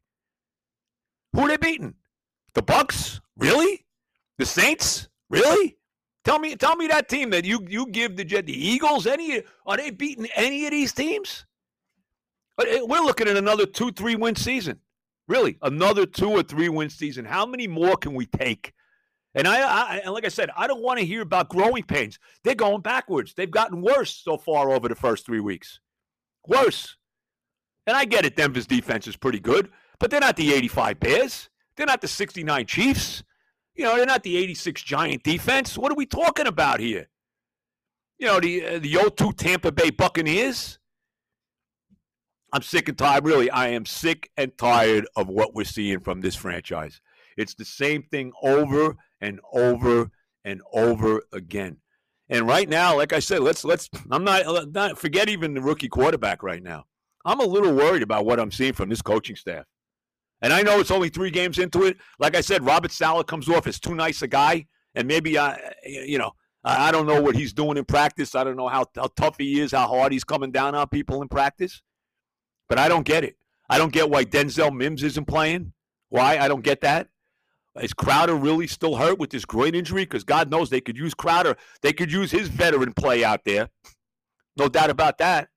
Who 1.33 1.41
are 1.41 1.49
they 1.49 1.57
beating? 1.57 1.95
The 2.53 2.61
Bucks? 2.61 3.19
Really? 3.37 3.85
The 4.37 4.45
Saints? 4.45 5.09
Really? 5.29 5.75
Tell 6.23 6.39
me, 6.39 6.55
tell 6.55 6.75
me 6.75 6.87
that 6.87 7.09
team 7.09 7.31
that 7.31 7.43
you 7.43 7.65
you 7.67 7.87
give 7.87 8.15
the 8.15 8.23
Jet, 8.23 8.45
the 8.45 8.53
Eagles. 8.53 9.05
Any 9.05 9.43
are 9.65 9.77
they 9.77 9.89
beating 9.89 10.27
any 10.35 10.65
of 10.65 10.71
these 10.71 10.93
teams? 10.93 11.45
Eh, 12.61 12.79
we're 12.81 13.01
looking 13.03 13.27
at 13.27 13.35
another 13.35 13.65
two, 13.65 13.91
three 13.91 14.15
win 14.15 14.35
season. 14.35 14.79
Really, 15.27 15.57
another 15.61 16.05
two 16.05 16.29
or 16.29 16.43
three 16.43 16.69
win 16.69 16.89
season. 16.89 17.25
How 17.25 17.45
many 17.45 17.67
more 17.67 17.97
can 17.97 18.13
we 18.13 18.25
take? 18.25 18.73
And 19.35 19.47
I, 19.47 19.61
I 19.61 19.97
and 20.05 20.13
like 20.13 20.25
I 20.25 20.29
said, 20.29 20.49
I 20.55 20.67
don't 20.67 20.81
want 20.81 20.99
to 20.99 21.05
hear 21.05 21.21
about 21.21 21.49
growing 21.49 21.83
pains. 21.83 22.19
They're 22.43 22.55
going 22.55 22.81
backwards. 22.81 23.33
They've 23.33 23.49
gotten 23.49 23.81
worse 23.81 24.13
so 24.13 24.37
far 24.37 24.71
over 24.71 24.87
the 24.87 24.95
first 24.95 25.25
three 25.25 25.39
weeks. 25.39 25.79
Worse. 26.47 26.97
And 27.85 27.97
I 27.97 28.05
get 28.05 28.25
it. 28.25 28.35
Denver's 28.35 28.67
defense 28.67 29.07
is 29.07 29.17
pretty 29.17 29.39
good, 29.39 29.69
but 29.99 30.09
they're 30.09 30.19
not 30.19 30.37
the 30.37 30.53
85 30.53 30.99
Bears. 30.99 31.49
They're 31.75 31.85
not 31.85 32.01
the 32.01 32.07
69 32.07 32.65
Chiefs. 32.65 33.23
You 33.75 33.85
know, 33.85 33.95
they're 33.95 34.05
not 34.05 34.23
the 34.23 34.37
86 34.37 34.83
Giant 34.83 35.23
defense. 35.23 35.77
What 35.77 35.91
are 35.91 35.95
we 35.95 36.05
talking 36.05 36.47
about 36.47 36.79
here? 36.79 37.07
You 38.19 38.27
know, 38.27 38.39
the 38.39 38.65
uh, 38.65 38.79
the 38.79 39.11
02 39.15 39.33
Tampa 39.33 39.71
Bay 39.71 39.89
Buccaneers. 39.89 40.79
I'm 42.53 42.61
sick 42.61 42.87
and 42.87 42.97
tired. 42.97 43.25
Really, 43.25 43.49
I 43.49 43.69
am 43.69 43.85
sick 43.85 44.29
and 44.37 44.55
tired 44.57 45.07
of 45.15 45.27
what 45.27 45.55
we're 45.55 45.65
seeing 45.65 45.99
from 45.99 46.21
this 46.21 46.35
franchise. 46.35 47.01
It's 47.35 47.55
the 47.55 47.65
same 47.65 48.03
thing 48.03 48.31
over 48.43 48.95
and 49.19 49.39
over 49.51 50.11
and 50.45 50.61
over 50.71 51.23
again. 51.31 51.77
And 52.29 52.47
right 52.47 52.69
now, 52.69 52.95
like 52.95 53.11
I 53.11 53.19
said, 53.19 53.41
let's 53.41 53.65
let's. 53.65 53.89
I'm 54.11 54.23
not, 54.23 54.71
not 54.71 54.99
forget 54.99 55.29
even 55.29 55.55
the 55.55 55.61
rookie 55.61 55.89
quarterback 55.89 56.43
right 56.43 56.61
now. 56.61 56.85
I'm 57.25 57.39
a 57.39 57.45
little 57.45 57.73
worried 57.73 58.03
about 58.03 58.25
what 58.25 58.39
I'm 58.39 58.51
seeing 58.51 58.73
from 58.73 58.89
this 58.89 59.01
coaching 59.01 59.35
staff. 59.35 59.65
And 60.43 60.51
I 60.51 60.61
know 60.61 60.79
it's 60.79 60.91
only 60.91 61.07
three 61.07 61.31
games 61.31 61.57
into 61.57 61.85
it. 61.85 61.97
Like 62.19 62.35
I 62.35 62.41
said, 62.41 62.65
Robert 62.65 62.91
Saleh 62.91 63.25
comes 63.25 63.47
off 63.47 63.65
as 63.65 63.79
too 63.79 63.95
nice 63.95 64.21
a 64.21 64.27
guy, 64.27 64.67
and 64.93 65.07
maybe 65.07 65.39
I, 65.39 65.73
you 65.85 66.17
know, 66.17 66.33
I 66.65 66.91
don't 66.91 67.07
know 67.07 67.21
what 67.21 67.35
he's 67.35 67.53
doing 67.53 67.77
in 67.77 67.85
practice. 67.85 68.35
I 68.35 68.43
don't 68.43 68.57
know 68.57 68.67
how, 68.67 68.85
how 68.95 69.07
tough 69.15 69.37
he 69.37 69.61
is, 69.61 69.71
how 69.71 69.87
hard 69.87 70.11
he's 70.11 70.25
coming 70.25 70.51
down 70.51 70.75
on 70.75 70.87
people 70.89 71.21
in 71.21 71.29
practice. 71.29 71.81
But 72.67 72.77
I 72.77 72.89
don't 72.89 73.05
get 73.05 73.23
it. 73.23 73.37
I 73.69 73.77
don't 73.77 73.91
get 73.91 74.09
why 74.09 74.25
Denzel 74.25 74.75
Mims 74.75 75.01
isn't 75.01 75.25
playing. 75.25 75.73
Why? 76.09 76.37
I 76.37 76.49
don't 76.49 76.63
get 76.63 76.81
that. 76.81 77.07
Is 77.81 77.93
Crowder 77.93 78.35
really 78.35 78.67
still 78.67 78.97
hurt 78.97 79.17
with 79.17 79.31
this 79.31 79.45
groin 79.45 79.73
injury? 79.75 80.03
Because 80.03 80.23
God 80.23 80.51
knows 80.51 80.69
they 80.69 80.81
could 80.81 80.97
use 80.97 81.13
Crowder. 81.13 81.57
They 81.81 81.91
could 81.91 82.11
use 82.11 82.31
his 82.31 82.49
veteran 82.49 82.93
play 82.93 83.23
out 83.23 83.45
there. 83.45 83.69
No 84.57 84.67
doubt 84.67 84.89
about 84.89 85.17
that. 85.17 85.49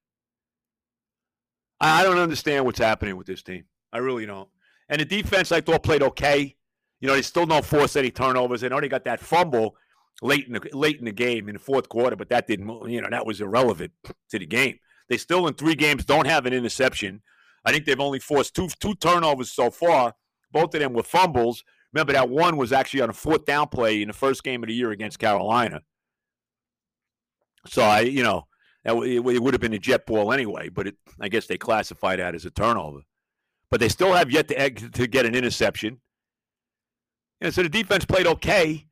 I 1.81 2.05
don't 2.05 2.19
understand 2.19 2.65
what's 2.65 2.79
happening 2.79 3.17
with 3.17 3.27
this 3.27 3.43
team. 3.43 3.65
I 3.93 3.99
really 3.99 4.25
don't. 4.25 4.49
And 4.89 5.01
the 5.01 5.05
defense, 5.05 5.53
I 5.53 5.61
thought, 5.61 5.83
played 5.83 6.03
okay. 6.03 6.57
You 7.01 7.09
know, 7.09 7.15
they 7.15 7.23
still 7.23 7.47
don't 7.47 7.65
force 7.65 7.97
any 7.97 8.11
turnovers. 8.11 8.61
They 8.61 8.69
only 8.69 8.89
got 8.89 9.05
that 9.05 9.21
fumble 9.21 9.77
late 10.23 10.47
in 10.47 10.55
the 10.55 10.71
late 10.73 10.99
in 10.99 11.05
the 11.05 11.13
game 11.13 11.49
in 11.49 11.55
the 11.55 11.59
fourth 11.59 11.89
quarter, 11.89 12.17
but 12.17 12.31
that 12.31 12.47
didn't, 12.47 12.89
you 12.89 13.01
know, 13.03 13.09
that 13.11 13.27
was 13.27 13.41
irrelevant 13.41 13.93
to 14.31 14.39
the 14.39 14.47
game. 14.47 14.79
They 15.09 15.19
still 15.19 15.47
in 15.47 15.55
three 15.55 15.75
games 15.75 16.05
don't 16.05 16.27
have 16.27 16.47
an 16.47 16.53
interception. 16.53 17.23
I 17.65 17.73
think 17.73 17.85
they've 17.85 18.01
only 18.01 18.19
forced 18.19 18.55
two 18.55 18.69
two 18.81 18.95
turnovers 18.95 19.53
so 19.53 19.71
far. 19.71 20.15
Both 20.53 20.75
of 20.75 20.81
them 20.81 20.95
were 20.95 21.03
fumbles. 21.03 21.65
Remember 21.93 22.13
that 22.13 22.31
one 22.31 22.57
was 22.57 22.73
actually 22.73 23.03
on 23.03 23.11
a 23.11 23.15
fourth 23.15 23.45
down 23.45 23.69
play 23.69 24.01
in 24.03 24.09
the 24.09 24.15
first 24.15 24.43
game 24.43 24.63
of 24.63 24.69
the 24.69 24.75
year 24.75 24.91
against 24.91 25.19
Carolina. 25.19 25.83
So 27.67 27.83
I, 27.83 28.01
you 28.01 28.23
know, 28.23 28.47
it, 28.85 29.23
would 29.23 29.55
have 29.55 29.61
been 29.61 29.73
a 29.73 29.79
jet 29.79 30.07
ball 30.07 30.33
anyway, 30.33 30.69
but 30.69 30.87
it, 30.89 30.97
I 31.21 31.29
guess 31.29 31.47
they 31.47 31.59
classify 31.59 32.17
that 32.17 32.35
as 32.35 32.45
a 32.45 32.51
turnover 32.51 33.01
but 33.71 33.81
they 33.81 33.89
still 33.89 34.13
have 34.13 34.31
yet 34.31 34.49
to, 34.49 34.71
to 34.71 35.07
get 35.07 35.27
an 35.27 35.35
interception. 35.35 36.01
And 37.41 37.53
so 37.53 37.63
the 37.63 37.69
defense 37.69 38.05
played 38.05 38.27
okay, 38.27 38.87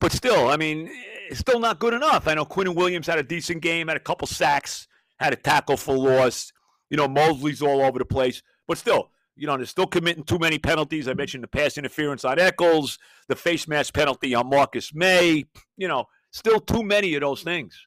but 0.00 0.12
still, 0.12 0.48
I 0.48 0.56
mean, 0.56 0.90
it's 1.28 1.40
still 1.40 1.60
not 1.60 1.78
good 1.78 1.94
enough. 1.94 2.26
I 2.26 2.34
know 2.34 2.44
Quinnen 2.44 2.74
Williams 2.74 3.06
had 3.06 3.18
a 3.18 3.22
decent 3.22 3.62
game, 3.62 3.88
had 3.88 3.96
a 3.96 4.00
couple 4.00 4.26
sacks, 4.26 4.88
had 5.18 5.32
a 5.32 5.36
tackle 5.36 5.76
for 5.76 5.96
loss. 5.96 6.52
You 6.90 6.96
know, 6.96 7.08
Mosley's 7.08 7.62
all 7.62 7.82
over 7.82 7.98
the 7.98 8.04
place, 8.04 8.42
but 8.68 8.78
still, 8.78 9.10
you 9.34 9.46
know, 9.46 9.56
they're 9.56 9.66
still 9.66 9.86
committing 9.86 10.24
too 10.24 10.38
many 10.38 10.58
penalties. 10.58 11.08
I 11.08 11.14
mentioned 11.14 11.42
the 11.42 11.48
pass 11.48 11.76
interference 11.76 12.24
on 12.24 12.38
Echols, 12.38 12.98
the 13.28 13.36
face 13.36 13.68
mask 13.68 13.92
penalty 13.92 14.34
on 14.34 14.48
Marcus 14.48 14.94
Maye, 14.94 15.44
You 15.76 15.88
know, 15.88 16.04
still 16.30 16.60
too 16.60 16.82
many 16.82 17.14
of 17.14 17.20
those 17.20 17.42
things. 17.42 17.86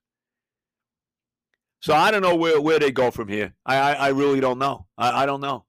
So 1.81 1.93
I 1.93 2.11
don't 2.11 2.21
know 2.21 2.35
where, 2.35 2.59
where 2.59 2.77
they 2.77 2.91
go 2.91 3.09
from 3.09 3.29
here. 3.29 3.53
I, 3.65 3.77
I, 3.77 3.93
I 3.93 4.07
really 4.09 4.41
don't 4.41 4.59
know. 4.59 4.85
I, 4.97 5.23
I 5.23 5.25
don't 5.25 5.41
know. 5.41 5.65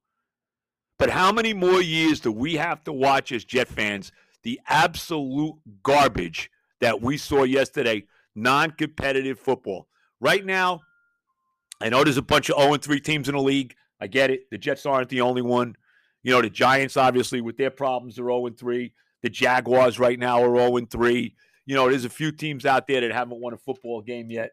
But 1.00 1.08
how 1.08 1.32
many 1.32 1.54
more 1.54 1.80
years 1.80 2.20
do 2.20 2.30
we 2.30 2.56
have 2.56 2.84
to 2.84 2.92
watch 2.92 3.32
as 3.32 3.42
Jet 3.42 3.68
fans 3.68 4.12
the 4.42 4.60
absolute 4.68 5.54
garbage 5.82 6.50
that 6.80 7.00
we 7.00 7.16
saw 7.16 7.44
yesterday? 7.44 8.04
Non 8.34 8.72
competitive 8.72 9.40
football. 9.40 9.88
Right 10.20 10.44
now, 10.44 10.82
I 11.80 11.88
know 11.88 12.04
there's 12.04 12.18
a 12.18 12.22
bunch 12.22 12.50
of 12.50 12.60
0 12.60 12.76
3 12.76 13.00
teams 13.00 13.30
in 13.30 13.34
the 13.34 13.40
league. 13.40 13.74
I 13.98 14.08
get 14.08 14.30
it. 14.30 14.50
The 14.50 14.58
Jets 14.58 14.84
aren't 14.84 15.08
the 15.08 15.22
only 15.22 15.40
one. 15.40 15.74
You 16.22 16.32
know, 16.32 16.42
the 16.42 16.50
Giants, 16.50 16.98
obviously, 16.98 17.40
with 17.40 17.56
their 17.56 17.70
problems, 17.70 18.18
are 18.18 18.24
0 18.24 18.50
3. 18.50 18.92
The 19.22 19.30
Jaguars 19.30 19.98
right 19.98 20.18
now 20.18 20.42
are 20.44 20.54
0 20.54 20.84
3. 20.84 21.34
You 21.64 21.74
know, 21.76 21.88
there's 21.88 22.04
a 22.04 22.10
few 22.10 22.30
teams 22.30 22.66
out 22.66 22.86
there 22.86 23.00
that 23.00 23.10
haven't 23.10 23.40
won 23.40 23.54
a 23.54 23.58
football 23.58 24.02
game 24.02 24.30
yet. 24.30 24.50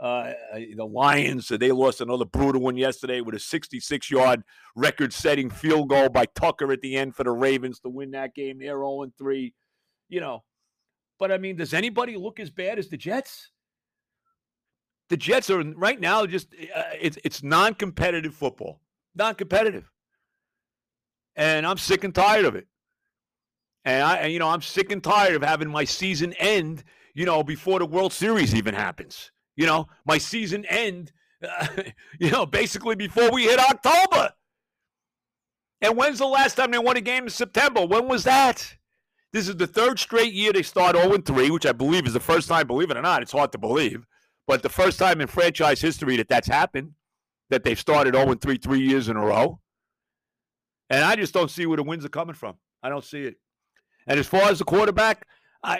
Uh, 0.00 0.32
the 0.76 0.84
Lions, 0.84 1.48
they 1.48 1.72
lost 1.72 2.00
another 2.00 2.24
brutal 2.24 2.62
one 2.62 2.76
yesterday 2.76 3.20
with 3.20 3.34
a 3.34 3.38
66 3.38 4.10
yard 4.10 4.42
record 4.74 5.12
setting 5.12 5.50
field 5.50 5.90
goal 5.90 6.08
by 6.08 6.24
Tucker 6.24 6.72
at 6.72 6.80
the 6.80 6.96
end 6.96 7.14
for 7.14 7.24
the 7.24 7.30
Ravens 7.30 7.80
to 7.80 7.90
win 7.90 8.12
that 8.12 8.34
game. 8.34 8.58
They're 8.58 8.78
0 8.78 9.12
3. 9.18 9.54
You 10.08 10.20
know, 10.20 10.42
but 11.18 11.30
I 11.30 11.38
mean, 11.38 11.56
does 11.56 11.74
anybody 11.74 12.16
look 12.16 12.40
as 12.40 12.50
bad 12.50 12.78
as 12.78 12.88
the 12.88 12.96
Jets? 12.96 13.50
The 15.10 15.16
Jets 15.16 15.50
are 15.50 15.62
right 15.62 16.00
now 16.00 16.24
just 16.24 16.54
uh, 16.74 16.82
it's 17.00 17.18
it's 17.22 17.42
non-competitive 17.42 18.34
football, 18.34 18.80
non-competitive, 19.14 19.90
and 21.36 21.66
I'm 21.66 21.78
sick 21.78 22.04
and 22.04 22.14
tired 22.14 22.44
of 22.44 22.54
it. 22.56 22.66
And 23.84 24.02
I, 24.02 24.26
you 24.26 24.38
know, 24.38 24.48
I'm 24.48 24.62
sick 24.62 24.92
and 24.92 25.02
tired 25.02 25.34
of 25.34 25.42
having 25.42 25.68
my 25.68 25.84
season 25.84 26.32
end 26.34 26.84
you 27.14 27.26
know, 27.26 27.42
before 27.42 27.78
the 27.78 27.86
World 27.86 28.12
Series 28.12 28.54
even 28.54 28.74
happens. 28.74 29.30
You 29.56 29.66
know, 29.66 29.88
my 30.06 30.18
season 30.18 30.64
end, 30.66 31.12
uh, 31.46 31.66
you 32.20 32.30
know, 32.30 32.46
basically 32.46 32.94
before 32.94 33.30
we 33.30 33.44
hit 33.44 33.58
October. 33.58 34.32
And 35.82 35.96
when's 35.96 36.18
the 36.18 36.26
last 36.26 36.56
time 36.56 36.70
they 36.70 36.78
won 36.78 36.96
a 36.96 37.00
game 37.00 37.24
in 37.24 37.30
September? 37.30 37.86
When 37.86 38.06
was 38.06 38.24
that? 38.24 38.76
This 39.32 39.48
is 39.48 39.56
the 39.56 39.66
third 39.66 39.98
straight 39.98 40.32
year 40.32 40.52
they 40.52 40.62
start 40.62 40.96
0 40.96 41.18
3, 41.18 41.50
which 41.50 41.66
I 41.66 41.72
believe 41.72 42.06
is 42.06 42.12
the 42.12 42.20
first 42.20 42.48
time, 42.48 42.66
believe 42.66 42.90
it 42.90 42.96
or 42.96 43.02
not, 43.02 43.22
it's 43.22 43.32
hard 43.32 43.52
to 43.52 43.58
believe, 43.58 44.04
but 44.46 44.62
the 44.62 44.68
first 44.68 44.98
time 44.98 45.20
in 45.20 45.28
franchise 45.28 45.80
history 45.80 46.16
that 46.16 46.28
that's 46.28 46.48
happened, 46.48 46.92
that 47.48 47.62
they've 47.62 47.78
started 47.78 48.14
0 48.14 48.34
3 48.34 48.58
three 48.58 48.80
years 48.80 49.08
in 49.08 49.16
a 49.16 49.24
row. 49.24 49.60
And 50.90 51.04
I 51.04 51.14
just 51.14 51.32
don't 51.32 51.50
see 51.50 51.66
where 51.66 51.76
the 51.76 51.84
wins 51.84 52.04
are 52.04 52.10
coming 52.10 52.34
from. 52.34 52.56
I 52.82 52.88
don't 52.88 53.04
see 53.04 53.22
it. 53.22 53.36
And 54.08 54.18
as 54.18 54.26
far 54.26 54.50
as 54.50 54.58
the 54.58 54.64
quarterback, 54.64 55.26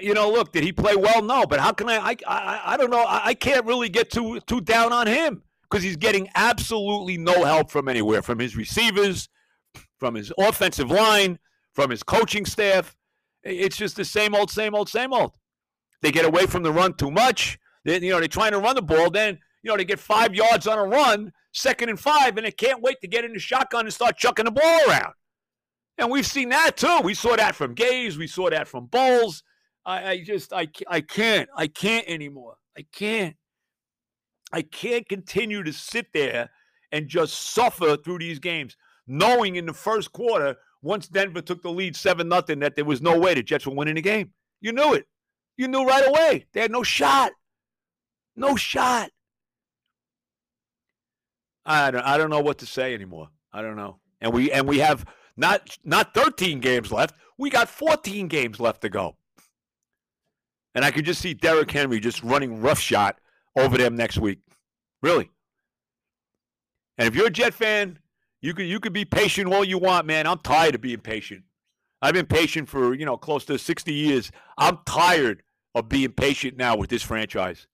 you 0.00 0.14
know, 0.14 0.30
look, 0.30 0.52
did 0.52 0.62
he 0.62 0.72
play 0.72 0.94
well? 0.96 1.22
No, 1.22 1.46
but 1.46 1.60
how 1.60 1.72
can 1.72 1.88
I? 1.88 1.96
I, 1.96 2.16
I, 2.26 2.60
I 2.66 2.76
don't 2.76 2.90
know. 2.90 3.02
I, 3.02 3.28
I 3.28 3.34
can't 3.34 3.64
really 3.64 3.88
get 3.88 4.10
too 4.10 4.40
too 4.46 4.60
down 4.60 4.92
on 4.92 5.06
him 5.06 5.42
because 5.70 5.82
he's 5.82 5.96
getting 5.96 6.28
absolutely 6.34 7.16
no 7.16 7.44
help 7.44 7.70
from 7.70 7.88
anywhere, 7.88 8.22
from 8.22 8.38
his 8.38 8.56
receivers, 8.56 9.28
from 9.98 10.14
his 10.14 10.32
offensive 10.38 10.90
line, 10.90 11.38
from 11.72 11.90
his 11.90 12.02
coaching 12.02 12.44
staff. 12.44 12.94
It's 13.42 13.76
just 13.76 13.96
the 13.96 14.04
same 14.04 14.34
old, 14.34 14.50
same 14.50 14.74
old, 14.74 14.88
same 14.88 15.12
old. 15.12 15.32
They 16.02 16.10
get 16.10 16.24
away 16.24 16.46
from 16.46 16.62
the 16.62 16.72
run 16.72 16.94
too 16.94 17.10
much. 17.10 17.58
They, 17.84 18.00
you 18.00 18.10
know, 18.10 18.18
they're 18.18 18.28
trying 18.28 18.52
to 18.52 18.58
run 18.58 18.74
the 18.74 18.82
ball. 18.82 19.10
Then, 19.10 19.38
you 19.62 19.70
know, 19.70 19.76
they 19.76 19.84
get 19.84 19.98
five 19.98 20.34
yards 20.34 20.66
on 20.66 20.78
a 20.78 20.84
run, 20.84 21.32
second 21.52 21.88
and 21.88 21.98
five, 21.98 22.36
and 22.36 22.46
they 22.46 22.52
can't 22.52 22.82
wait 22.82 23.00
to 23.00 23.08
get 23.08 23.24
in 23.24 23.32
the 23.32 23.38
shotgun 23.38 23.86
and 23.86 23.94
start 23.94 24.18
chucking 24.18 24.44
the 24.44 24.50
ball 24.50 24.80
around. 24.88 25.14
And 25.96 26.10
we've 26.10 26.26
seen 26.26 26.48
that 26.50 26.76
too. 26.76 27.00
We 27.02 27.14
saw 27.14 27.36
that 27.36 27.54
from 27.54 27.74
Gase. 27.74 28.16
We 28.16 28.26
saw 28.26 28.50
that 28.50 28.68
from 28.68 28.86
Bowles. 28.86 29.42
I, 29.84 30.10
I 30.10 30.20
just, 30.22 30.52
I, 30.52 30.68
I 30.88 31.00
can't. 31.00 31.48
I 31.56 31.66
can't 31.66 32.08
anymore. 32.08 32.56
I 32.76 32.84
can't. 32.92 33.36
I 34.52 34.62
can't 34.62 35.08
continue 35.08 35.62
to 35.62 35.72
sit 35.72 36.12
there 36.12 36.50
and 36.92 37.08
just 37.08 37.52
suffer 37.52 37.96
through 37.96 38.18
these 38.18 38.38
games, 38.38 38.76
knowing 39.06 39.56
in 39.56 39.66
the 39.66 39.72
first 39.72 40.12
quarter, 40.12 40.56
once 40.82 41.08
Denver 41.08 41.40
took 41.40 41.62
the 41.62 41.70
lead 41.70 41.94
7 41.94 42.26
nothing, 42.28 42.58
that 42.60 42.74
there 42.74 42.84
was 42.84 43.00
no 43.00 43.18
way 43.18 43.34
the 43.34 43.42
Jets 43.42 43.66
were 43.66 43.74
winning 43.74 43.94
the 43.94 44.02
game. 44.02 44.32
You 44.60 44.72
knew 44.72 44.94
it. 44.94 45.06
You 45.56 45.68
knew 45.68 45.84
right 45.84 46.06
away. 46.06 46.46
They 46.52 46.60
had 46.60 46.70
no 46.70 46.82
shot. 46.82 47.32
No 48.34 48.56
shot. 48.56 49.10
I 51.66 51.90
don't, 51.90 52.02
I 52.02 52.16
don't 52.16 52.30
know 52.30 52.40
what 52.40 52.58
to 52.58 52.66
say 52.66 52.94
anymore. 52.94 53.28
I 53.52 53.62
don't 53.62 53.76
know. 53.76 53.98
And 54.20 54.32
we 54.32 54.50
and 54.52 54.66
we 54.66 54.78
have 54.78 55.04
not 55.36 55.76
not 55.84 56.14
13 56.14 56.60
games 56.60 56.90
left. 56.90 57.14
We 57.38 57.50
got 57.50 57.68
14 57.68 58.28
games 58.28 58.60
left 58.60 58.82
to 58.82 58.88
go. 58.88 59.16
And 60.74 60.84
I 60.84 60.90
could 60.90 61.04
just 61.04 61.20
see 61.20 61.34
Derrick 61.34 61.70
Henry 61.70 62.00
just 62.00 62.22
running 62.22 62.60
roughshod 62.60 63.16
over 63.56 63.76
them 63.76 63.96
next 63.96 64.18
week. 64.18 64.38
Really. 65.02 65.30
And 66.98 67.08
if 67.08 67.14
you're 67.14 67.26
a 67.26 67.30
Jet 67.30 67.54
fan, 67.54 67.98
you 68.42 68.54
could 68.54 68.66
you 68.66 68.80
could 68.80 68.92
be 68.92 69.04
patient 69.04 69.52
all 69.52 69.64
you 69.64 69.78
want, 69.78 70.06
man. 70.06 70.26
I'm 70.26 70.38
tired 70.38 70.74
of 70.74 70.80
being 70.80 71.00
patient. 71.00 71.44
I've 72.02 72.14
been 72.14 72.26
patient 72.26 72.68
for, 72.68 72.94
you 72.94 73.04
know, 73.04 73.16
close 73.16 73.44
to 73.46 73.58
60 73.58 73.92
years. 73.92 74.30
I'm 74.56 74.78
tired 74.86 75.42
of 75.74 75.88
being 75.88 76.12
patient 76.12 76.56
now 76.56 76.76
with 76.76 76.88
this 76.88 77.02
franchise. 77.02 77.66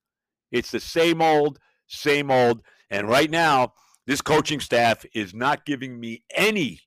It's 0.50 0.71
the 0.71 0.81
same 0.81 1.23
old, 1.23 1.59
same 1.87 2.31
old. 2.31 2.62
And 2.91 3.09
right 3.09 3.31
now, 3.31 3.75
this 4.07 4.21
coaching 4.21 4.61
staff 4.61 5.05
is 5.15 5.35
not 5.35 5.65
giving 5.65 5.99
me 5.99 6.23
any 6.35 6.81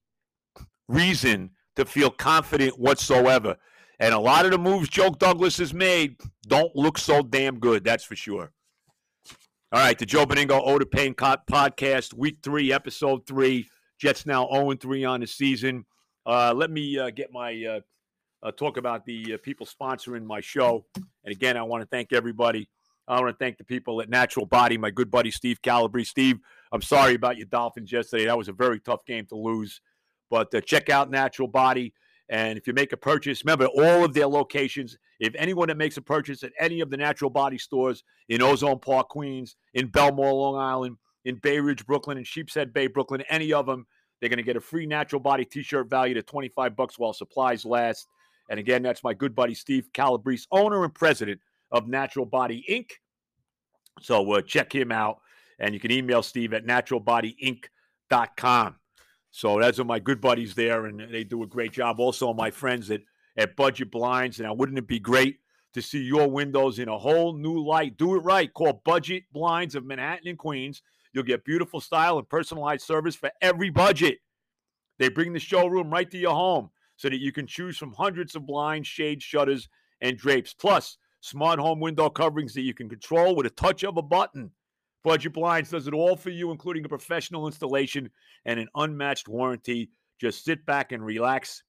reason 0.87 1.51
to 1.75 1.85
feel 1.85 2.09
confident 2.09 2.77
whatsoever. 2.77 3.57
And 3.99 4.13
a 4.13 4.19
lot 4.19 4.45
of 4.45 4.51
the 4.51 4.57
moves 4.57 4.87
Joe 4.87 5.09
Douglas 5.09 5.57
has 5.57 5.73
made 5.73 6.15
don't 6.47 6.73
look 6.75 6.97
so 6.97 7.21
damn 7.21 7.59
good, 7.59 7.83
that's 7.83 8.05
for 8.05 8.15
sure. 8.15 8.51
All 9.71 9.79
right, 9.79 9.97
the 9.97 10.05
Joe 10.05 10.25
Benigno 10.25 10.61
Oda 10.65 10.85
Pain 10.85 11.13
podcast, 11.13 12.13
week 12.13 12.37
three, 12.41 12.71
episode 12.71 13.27
three. 13.27 13.69
Jets 13.99 14.25
now 14.25 14.47
0 14.51 14.73
3 14.75 15.03
on 15.03 15.19
the 15.19 15.27
season. 15.27 15.85
Uh, 16.25 16.53
let 16.55 16.71
me 16.71 16.97
uh, 16.97 17.09
get 17.09 17.31
my 17.31 17.63
uh, 17.65 17.79
uh 18.41 18.51
talk 18.51 18.77
about 18.77 19.05
the 19.05 19.33
uh, 19.33 19.37
people 19.43 19.67
sponsoring 19.67 20.23
my 20.23 20.39
show. 20.39 20.85
And 20.95 21.31
again, 21.31 21.57
I 21.57 21.63
want 21.63 21.81
to 21.81 21.87
thank 21.87 22.13
everybody. 22.13 22.69
I 23.07 23.19
want 23.19 23.37
to 23.37 23.43
thank 23.43 23.57
the 23.57 23.63
people 23.63 24.01
at 24.01 24.09
Natural 24.09 24.45
Body, 24.45 24.77
my 24.77 24.91
good 24.91 25.11
buddy 25.11 25.31
Steve 25.31 25.61
Calabrese. 25.61 26.09
Steve, 26.09 26.37
I'm 26.71 26.81
sorry 26.81 27.15
about 27.15 27.37
your 27.37 27.47
Dolphins 27.47 27.91
yesterday. 27.91 28.25
That 28.25 28.37
was 28.37 28.47
a 28.47 28.53
very 28.53 28.79
tough 28.79 29.05
game 29.05 29.25
to 29.27 29.35
lose. 29.35 29.81
But 30.29 30.53
uh, 30.53 30.61
check 30.61 30.89
out 30.89 31.11
Natural 31.11 31.47
Body. 31.47 31.93
And 32.29 32.57
if 32.57 32.67
you 32.67 32.73
make 32.73 32.93
a 32.93 32.97
purchase, 32.97 33.43
remember 33.43 33.65
all 33.65 34.05
of 34.05 34.13
their 34.13 34.27
locations. 34.27 34.95
If 35.19 35.33
anyone 35.35 35.67
that 35.69 35.77
makes 35.77 35.97
a 35.97 36.01
purchase 36.01 36.43
at 36.43 36.51
any 36.59 36.79
of 36.79 36.91
the 36.91 36.97
Natural 36.97 37.31
Body 37.31 37.57
stores 37.57 38.03
in 38.29 38.43
Ozone 38.43 38.79
Park, 38.79 39.09
Queens, 39.09 39.55
in 39.73 39.89
Bellmore, 39.89 40.33
Long 40.33 40.55
Island, 40.55 40.97
in 41.25 41.35
Bay 41.35 41.59
Ridge, 41.59 41.85
Brooklyn, 41.85 42.19
in 42.19 42.23
Sheepshead 42.23 42.71
Bay, 42.71 42.87
Brooklyn, 42.87 43.23
any 43.29 43.51
of 43.51 43.65
them, 43.65 43.85
they're 44.19 44.29
going 44.29 44.37
to 44.37 44.43
get 44.43 44.57
a 44.57 44.61
free 44.61 44.85
Natural 44.85 45.19
Body 45.19 45.43
T-shirt 45.43 45.89
valued 45.89 46.17
at 46.17 46.27
25 46.27 46.75
bucks 46.75 46.99
while 46.99 47.13
supplies 47.13 47.65
last. 47.65 48.07
And 48.49 48.59
again, 48.59 48.83
that's 48.83 49.03
my 49.03 49.13
good 49.13 49.35
buddy 49.35 49.53
Steve 49.53 49.87
Calabrese, 49.93 50.47
owner 50.51 50.83
and 50.83 50.93
president 50.93 51.39
of 51.71 51.87
Natural 51.87 52.25
Body 52.25 52.65
Inc. 52.69 52.91
So 54.01 54.33
uh, 54.33 54.41
check 54.41 54.73
him 54.73 54.91
out, 54.91 55.19
and 55.59 55.73
you 55.73 55.79
can 55.79 55.91
email 55.91 56.21
Steve 56.23 56.53
at 56.53 56.65
naturalbodyinc.com. 56.65 58.78
So 59.31 59.59
those 59.59 59.79
are 59.79 59.85
my 59.85 59.99
good 59.99 60.21
buddies 60.21 60.55
there, 60.55 60.85
and 60.85 60.99
they 61.11 61.23
do 61.23 61.43
a 61.43 61.47
great 61.47 61.71
job. 61.71 61.99
Also, 61.99 62.33
my 62.33 62.51
friends 62.51 62.89
at, 62.89 63.01
at 63.37 63.55
Budget 63.55 63.91
Blinds. 63.91 64.39
Now, 64.39 64.53
wouldn't 64.53 64.77
it 64.77 64.87
be 64.87 64.99
great 64.99 65.39
to 65.73 65.81
see 65.81 66.01
your 66.01 66.29
windows 66.29 66.79
in 66.79 66.89
a 66.89 66.97
whole 66.97 67.33
new 67.33 67.63
light? 67.63 67.97
Do 67.97 68.15
it 68.15 68.19
right. 68.19 68.51
Call 68.53 68.81
Budget 68.83 69.23
Blinds 69.31 69.75
of 69.75 69.85
Manhattan 69.85 70.27
and 70.27 70.37
Queens. 70.37 70.81
You'll 71.13 71.23
get 71.23 71.45
beautiful 71.45 71.79
style 71.79 72.17
and 72.17 72.27
personalized 72.29 72.85
service 72.85 73.15
for 73.15 73.31
every 73.41 73.69
budget. 73.69 74.19
They 74.97 75.09
bring 75.09 75.33
the 75.33 75.39
showroom 75.39 75.89
right 75.89 76.09
to 76.11 76.17
your 76.17 76.33
home 76.33 76.69
so 76.97 77.09
that 77.09 77.21
you 77.21 77.31
can 77.31 77.47
choose 77.47 77.77
from 77.77 77.93
hundreds 77.93 78.35
of 78.35 78.45
blinds, 78.45 78.87
shades, 78.87 79.23
shutters, 79.23 79.69
and 80.01 80.17
drapes. 80.17 80.53
Plus, 80.53 80.97
smart 81.21 81.59
home 81.59 81.79
window 81.79 82.09
coverings 82.09 82.53
that 82.53 82.61
you 82.61 82.73
can 82.73 82.89
control 82.89 83.35
with 83.35 83.45
a 83.45 83.51
touch 83.51 83.83
of 83.83 83.97
a 83.97 84.01
button. 84.01 84.51
Budget 85.09 85.33
Blinds 85.33 85.71
does 85.71 85.87
it 85.87 85.93
all 85.95 86.15
for 86.15 86.29
you, 86.29 86.51
including 86.51 86.85
a 86.85 86.87
professional 86.87 87.47
installation 87.47 88.11
and 88.45 88.59
an 88.59 88.67
unmatched 88.75 89.27
warranty. 89.27 89.89
Just 90.21 90.45
sit 90.45 90.63
back 90.67 90.91
and 90.91 91.03
relax. 91.03 91.63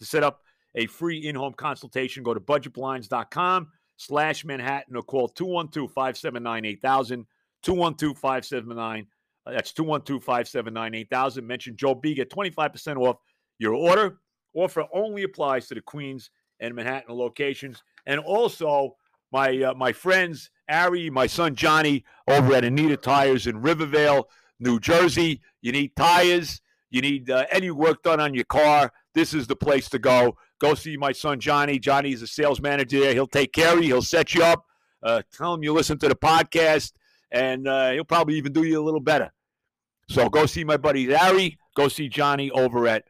To 0.00 0.06
set 0.06 0.22
up 0.22 0.40
a 0.74 0.86
free 0.86 1.18
in-home 1.18 1.52
consultation, 1.52 2.22
go 2.22 2.32
to 2.32 2.40
budgetblinds.com 2.40 3.68
slash 3.98 4.46
Manhattan 4.46 4.96
or 4.96 5.02
call 5.02 5.28
212-579-8000, 5.28 7.26
212-579, 7.66 9.00
uh, 9.46 9.50
that's 9.50 9.72
212-579-8000. 9.74 11.42
Mention 11.42 11.76
Joe 11.76 11.94
B, 11.94 12.14
get 12.14 12.30
25% 12.30 12.96
off 12.96 13.18
your 13.58 13.74
order. 13.74 14.20
Offer 14.54 14.86
only 14.94 15.24
applies 15.24 15.68
to 15.68 15.74
the 15.74 15.82
Queens 15.82 16.30
and 16.60 16.74
Manhattan 16.74 17.14
locations. 17.14 17.82
And 18.06 18.20
also, 18.20 18.96
my 19.32 19.62
uh, 19.62 19.74
my 19.74 19.92
friends 19.92 20.50
Ari, 20.68 21.10
my 21.10 21.26
son 21.26 21.54
Johnny 21.54 22.04
over 22.28 22.54
at 22.54 22.64
Anita 22.64 22.96
Tires 22.96 23.46
in 23.46 23.62
Rivervale, 23.62 24.28
New 24.58 24.80
Jersey. 24.80 25.40
You 25.60 25.72
need 25.72 25.94
tires, 25.96 26.60
you 26.90 27.00
need 27.00 27.30
uh, 27.30 27.46
any 27.50 27.70
work 27.70 28.02
done 28.02 28.20
on 28.20 28.34
your 28.34 28.44
car. 28.44 28.92
This 29.14 29.34
is 29.34 29.46
the 29.46 29.56
place 29.56 29.88
to 29.90 29.98
go. 29.98 30.36
Go 30.60 30.74
see 30.74 30.96
my 30.96 31.12
son 31.12 31.40
Johnny. 31.40 31.78
Johnny 31.78 32.12
is 32.12 32.22
a 32.22 32.26
sales 32.26 32.60
manager 32.60 33.00
there. 33.00 33.12
He'll 33.12 33.26
take 33.26 33.52
care 33.52 33.76
of 33.76 33.82
you. 33.82 33.94
He'll 33.94 34.02
set 34.02 34.34
you 34.34 34.42
up. 34.42 34.64
Uh, 35.02 35.22
tell 35.32 35.54
him 35.54 35.62
you 35.62 35.72
listen 35.72 35.98
to 35.98 36.08
the 36.08 36.16
podcast, 36.16 36.92
and 37.30 37.68
uh, 37.68 37.90
he'll 37.90 38.04
probably 38.04 38.36
even 38.36 38.52
do 38.52 38.64
you 38.64 38.80
a 38.80 38.84
little 38.84 39.00
better. 39.00 39.32
So 40.08 40.28
go 40.28 40.46
see 40.46 40.64
my 40.64 40.76
buddy 40.76 41.06
Larry. 41.06 41.58
Go 41.76 41.88
see 41.88 42.08
Johnny 42.08 42.50
over 42.50 42.86
at 42.86 43.04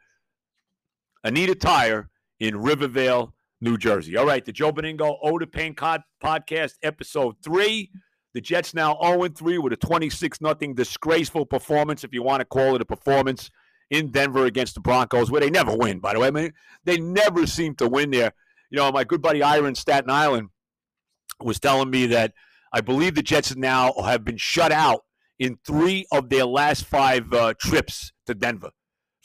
Anita 1.23 1.55
Tire 1.55 2.09
in 2.41 2.57
Rivervale, 2.57 3.33
New 3.61 3.79
Jersey. 3.79 4.17
All 4.17 4.27
right, 4.27 4.45
the 4.45 4.53
Joe 4.53 4.73
Benigno 4.73 5.17
Oda 5.23 5.47
Pain 5.47 5.75
podcast, 5.75 6.75
episode 6.83 7.37
three. 7.43 7.91
The 8.35 8.41
Jets 8.43 8.75
now 8.75 8.99
0 9.03 9.29
3 9.29 9.59
with 9.59 9.73
a 9.73 9.77
26 9.77 10.39
0 10.39 10.55
disgraceful 10.75 11.47
performance, 11.47 12.05
if 12.05 12.13
you 12.13 12.23
want 12.23 12.41
to 12.41 12.45
call 12.45 12.75
it 12.75 12.83
a 12.83 12.85
performance, 12.85 13.51
in 13.91 14.11
Denver 14.11 14.45
against 14.45 14.75
the 14.75 14.81
Broncos, 14.81 15.31
where 15.31 15.41
they 15.41 15.49
never 15.49 15.75
win, 15.75 16.01
by 16.01 16.13
the 16.13 16.21
way. 16.21 16.29
I 16.29 16.31
mean, 16.31 16.53
they 16.85 16.99
never 16.99 17.47
seem 17.47 17.75
to 17.77 17.89
win 17.89 18.11
there. 18.11 18.33
You 18.71 18.77
know, 18.77 18.93
my 18.93 19.05
good 19.05 19.23
buddy 19.23 19.43
Iron 19.43 19.75
Staten 19.75 20.11
Island 20.11 20.51
was 21.41 21.59
telling 21.61 21.89
me 21.89 22.07
that 22.09 22.35
I 22.73 22.81
believe 22.81 23.15
the 23.15 23.23
Jets 23.23 23.57
now 23.57 23.95
have 24.05 24.25
been 24.25 24.37
shut 24.37 24.73
out 24.73 25.05
in 25.39 25.59
three 25.67 26.07
of 26.13 26.29
their 26.29 26.45
last 26.45 26.85
five 26.85 27.33
uh, 27.33 27.55
trips 27.59 28.13
to 28.27 28.35
Denver. 28.35 28.71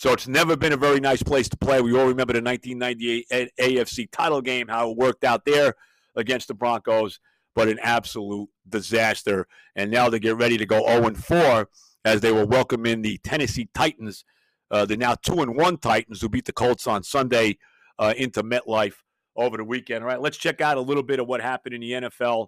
So 0.01 0.11
it's 0.13 0.27
never 0.27 0.57
been 0.57 0.73
a 0.73 0.77
very 0.77 0.99
nice 0.99 1.21
place 1.21 1.47
to 1.49 1.57
play. 1.57 1.79
We 1.79 1.93
all 1.93 2.07
remember 2.07 2.33
the 2.33 2.41
1998 2.41 3.51
AFC 3.59 4.09
title 4.09 4.41
game, 4.41 4.67
how 4.67 4.89
it 4.89 4.97
worked 4.97 5.23
out 5.23 5.45
there 5.45 5.75
against 6.15 6.47
the 6.47 6.55
Broncos, 6.55 7.19
but 7.53 7.67
an 7.67 7.77
absolute 7.83 8.49
disaster. 8.67 9.45
And 9.75 9.91
now 9.91 10.09
they 10.09 10.17
get 10.17 10.37
ready 10.37 10.57
to 10.57 10.65
go 10.65 10.87
0 10.87 11.13
4 11.13 11.69
as 12.03 12.19
they 12.19 12.31
will 12.31 12.47
welcome 12.47 12.87
in 12.87 13.03
the 13.03 13.19
Tennessee 13.19 13.69
Titans, 13.75 14.25
uh, 14.71 14.85
the 14.85 14.97
now 14.97 15.13
2 15.13 15.43
and 15.43 15.55
1 15.55 15.77
Titans 15.77 16.19
who 16.19 16.29
beat 16.29 16.45
the 16.45 16.51
Colts 16.51 16.87
on 16.87 17.03
Sunday 17.03 17.59
uh, 17.99 18.15
into 18.17 18.41
MetLife 18.41 18.95
over 19.35 19.55
the 19.55 19.63
weekend. 19.63 20.03
All 20.03 20.09
right, 20.09 20.19
let's 20.19 20.37
check 20.37 20.61
out 20.61 20.77
a 20.77 20.81
little 20.81 21.03
bit 21.03 21.19
of 21.19 21.27
what 21.27 21.41
happened 21.41 21.75
in 21.75 21.81
the 21.81 21.91
NFL 21.91 22.47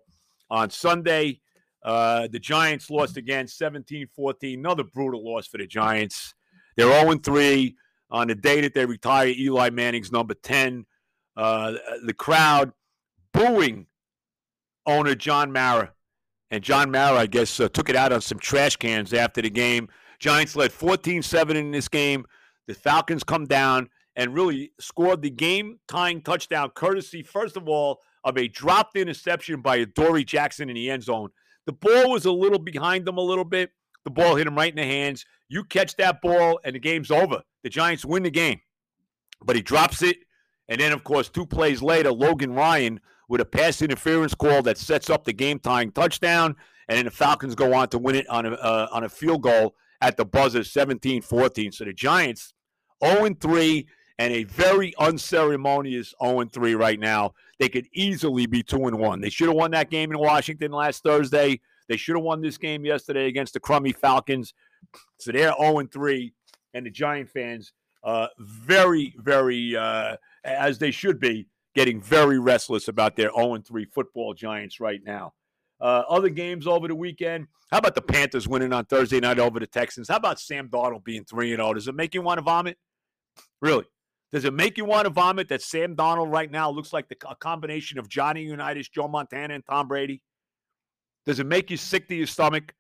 on 0.50 0.72
Sunday. 0.72 1.40
Uh, 1.84 2.28
the 2.32 2.40
Giants 2.40 2.90
lost 2.90 3.16
again 3.16 3.48
17 3.48 4.08
14. 4.08 4.58
Another 4.58 4.84
brutal 4.84 5.24
loss 5.24 5.46
for 5.46 5.60
the 5.60 5.68
Giants. 5.68 6.34
They're 6.76 6.92
0 7.06 7.20
3 7.20 7.76
on 8.10 8.28
the 8.28 8.36
day 8.36 8.62
that 8.62 8.74
they 8.74 8.86
retire 8.86 9.28
Eli 9.28 9.70
Manning's 9.70 10.12
number 10.12 10.34
10. 10.34 10.86
Uh, 11.36 11.74
the 12.06 12.14
crowd 12.14 12.74
booing 13.34 13.88
owner 14.86 15.16
John 15.16 15.52
Mara. 15.52 15.94
And 16.52 16.64
John 16.64 16.92
Mara, 16.92 17.18
I 17.18 17.26
guess, 17.26 17.60
uh, 17.60 17.68
took 17.70 17.90
it 17.90 17.96
out 17.96 18.14
on 18.14 18.22
some 18.22 18.38
trash 18.38 18.76
cans 18.76 19.14
after 19.14 19.42
the 19.42 19.50
game. 19.50 19.90
Giants 20.20 20.56
led 20.56 20.72
14 20.72 21.24
7 21.24 21.58
in 21.58 21.72
this 21.72 21.88
game. 21.88 22.26
The 22.68 22.74
Falcons 22.74 23.24
come 23.24 23.46
down 23.46 23.90
and 24.16 24.34
really 24.34 24.72
scored 24.80 25.22
the 25.22 25.30
game 25.30 25.80
tying 25.88 26.22
touchdown, 26.22 26.70
courtesy, 26.70 27.24
first 27.24 27.58
of 27.58 27.68
all, 27.68 28.00
of 28.24 28.38
a 28.38 28.48
dropped 28.48 28.96
interception 28.96 29.62
by 29.62 29.84
Dory 29.84 30.24
Jackson 30.24 30.70
in 30.70 30.76
the 30.76 30.90
end 30.90 31.04
zone. 31.04 31.30
The 31.66 31.74
ball 31.74 32.12
was 32.12 32.26
a 32.26 32.32
little 32.32 32.60
behind 32.60 33.06
them 33.06 33.18
a 33.18 33.22
little 33.22 33.44
bit. 33.44 33.72
The 34.06 34.12
ball 34.12 34.36
hit 34.36 34.48
him 34.48 34.56
right 34.56 34.72
in 34.72 34.76
the 34.76 34.84
hands. 34.84 35.26
You 35.54 35.64
catch 35.64 35.96
that 35.98 36.20
ball, 36.20 36.60
and 36.64 36.74
the 36.74 36.80
game's 36.80 37.12
over. 37.12 37.44
The 37.62 37.70
Giants 37.70 38.04
win 38.04 38.24
the 38.24 38.32
game. 38.32 38.60
But 39.46 39.56
he 39.56 39.62
drops 39.62 40.02
it. 40.02 40.18
And 40.68 40.82
then, 40.82 40.92
of 40.92 41.04
course, 41.04 41.30
two 41.30 41.46
plays 41.46 41.80
later, 41.80 42.12
Logan 42.12 42.54
Ryan 42.54 43.00
with 43.30 43.40
a 43.40 43.46
pass 43.46 43.84
interference 43.84 44.34
call 44.34 44.64
that 44.64 44.80
sets 44.80 45.12
up 45.12 45.26
the 45.26 45.32
game 45.32 45.60
tying 45.60 45.92
touchdown. 45.92 46.56
And 46.90 46.98
then 46.98 47.06
the 47.06 47.12
Falcons 47.12 47.54
go 47.54 47.72
on 47.76 47.88
to 47.90 48.00
win 48.00 48.16
it 48.16 48.28
on 48.30 48.48
a, 48.48 48.54
uh, 48.54 48.88
on 48.92 49.04
a 49.04 49.10
field 49.10 49.44
goal 49.44 49.76
at 50.02 50.18
the 50.18 50.26
buzzer 50.26 50.64
17 50.64 51.22
14. 51.22 51.72
So 51.72 51.86
the 51.86 51.94
Giants 51.94 52.56
0 53.06 53.36
3 53.40 53.88
and 54.18 54.34
a 54.34 54.46
very 54.46 54.96
unceremonious 54.98 56.16
0 56.20 56.46
3 56.46 56.74
right 56.74 57.00
now. 57.00 57.36
They 57.60 57.70
could 57.70 57.86
easily 57.94 58.48
be 58.48 58.64
2 58.64 58.88
and 58.88 58.98
1. 58.98 59.22
They 59.22 59.30
should 59.30 59.50
have 59.50 59.58
won 59.58 59.70
that 59.72 59.92
game 59.92 60.12
in 60.12 60.18
Washington 60.18 60.72
last 60.72 61.04
Thursday. 61.04 61.62
They 61.88 61.98
should 61.98 62.16
have 62.16 62.24
won 62.24 62.42
this 62.42 62.58
game 62.58 62.86
yesterday 62.86 63.28
against 63.28 63.54
the 63.54 63.60
crummy 63.60 63.92
Falcons. 63.92 64.54
So 65.20 65.32
they're 65.32 65.54
0 65.60 65.88
3, 65.92 66.34
and 66.74 66.86
the 66.86 66.90
Giant 66.90 67.30
fans, 67.30 67.74
uh, 68.04 68.28
very, 68.38 69.16
very, 69.18 69.76
uh, 69.76 70.18
as 70.44 70.78
they 70.80 70.92
should 70.92 71.20
be, 71.20 71.48
getting 71.76 72.02
very 72.02 72.40
restless 72.40 72.88
about 72.88 73.16
their 73.16 73.32
0 73.36 73.60
3 73.66 73.86
football 73.86 74.34
Giants 74.34 74.80
right 74.80 75.02
now. 75.04 75.34
Uh, 75.82 76.04
other 76.10 76.30
games 76.30 76.68
over 76.68 76.88
the 76.88 76.96
weekend. 76.96 77.48
How 77.72 77.80
about 77.80 77.96
the 77.96 78.02
Panthers 78.02 78.48
winning 78.48 78.72
on 78.72 78.86
Thursday 78.86 79.20
night 79.20 79.40
over 79.40 79.60
the 79.60 79.68
Texans? 79.68 80.08
How 80.08 80.18
about 80.18 80.40
Sam 80.40 80.70
Darnold 80.70 81.04
being 81.04 81.26
3 81.26 81.50
0? 81.50 81.74
Does 81.74 81.88
it 81.88 81.96
make 81.96 82.14
you 82.14 82.22
want 82.22 82.38
to 82.38 82.44
vomit? 82.44 82.78
Really? 83.62 83.86
Does 84.32 84.46
it 84.46 84.54
make 84.54 84.78
you 84.78 84.86
want 84.86 85.06
to 85.06 85.12
vomit 85.12 85.48
that 85.50 85.62
Sam 85.62 85.96
Darnold 85.96 86.32
right 86.32 86.50
now 86.50 86.70
looks 86.70 86.92
like 86.92 87.08
the, 87.08 87.16
a 87.30 87.36
combination 87.36 88.00
of 88.00 88.10
Johnny 88.10 88.44
Unitas, 88.44 88.90
Joe 88.90 89.08
Montana, 89.08 89.54
and 89.54 89.66
Tom 89.66 89.88
Brady? 89.88 90.22
Does 91.26 91.40
it 91.40 91.46
make 91.46 91.72
you 91.72 91.78
sick 91.78 92.08
to 92.10 92.16
your 92.16 92.28
stomach 92.28 92.74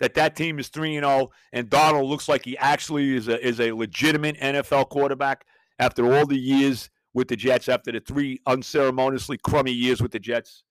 that 0.00 0.14
that 0.14 0.36
team 0.36 0.58
is 0.58 0.68
3 0.68 0.96
and 0.96 1.06
0 1.06 1.30
and 1.52 1.68
Darnold 1.68 2.08
looks 2.08 2.28
like 2.28 2.44
he 2.44 2.56
actually 2.58 3.16
is 3.16 3.28
a, 3.28 3.44
is 3.44 3.60
a 3.60 3.72
legitimate 3.72 4.38
NFL 4.38 4.88
quarterback 4.88 5.46
after 5.78 6.12
all 6.12 6.26
the 6.26 6.38
years 6.38 6.90
with 7.14 7.28
the 7.28 7.36
Jets, 7.36 7.68
after 7.68 7.92
the 7.92 8.00
three 8.00 8.40
unceremoniously 8.46 9.38
crummy 9.38 9.72
years 9.72 10.00
with 10.00 10.12
the 10.12 10.18
Jets? 10.18 10.64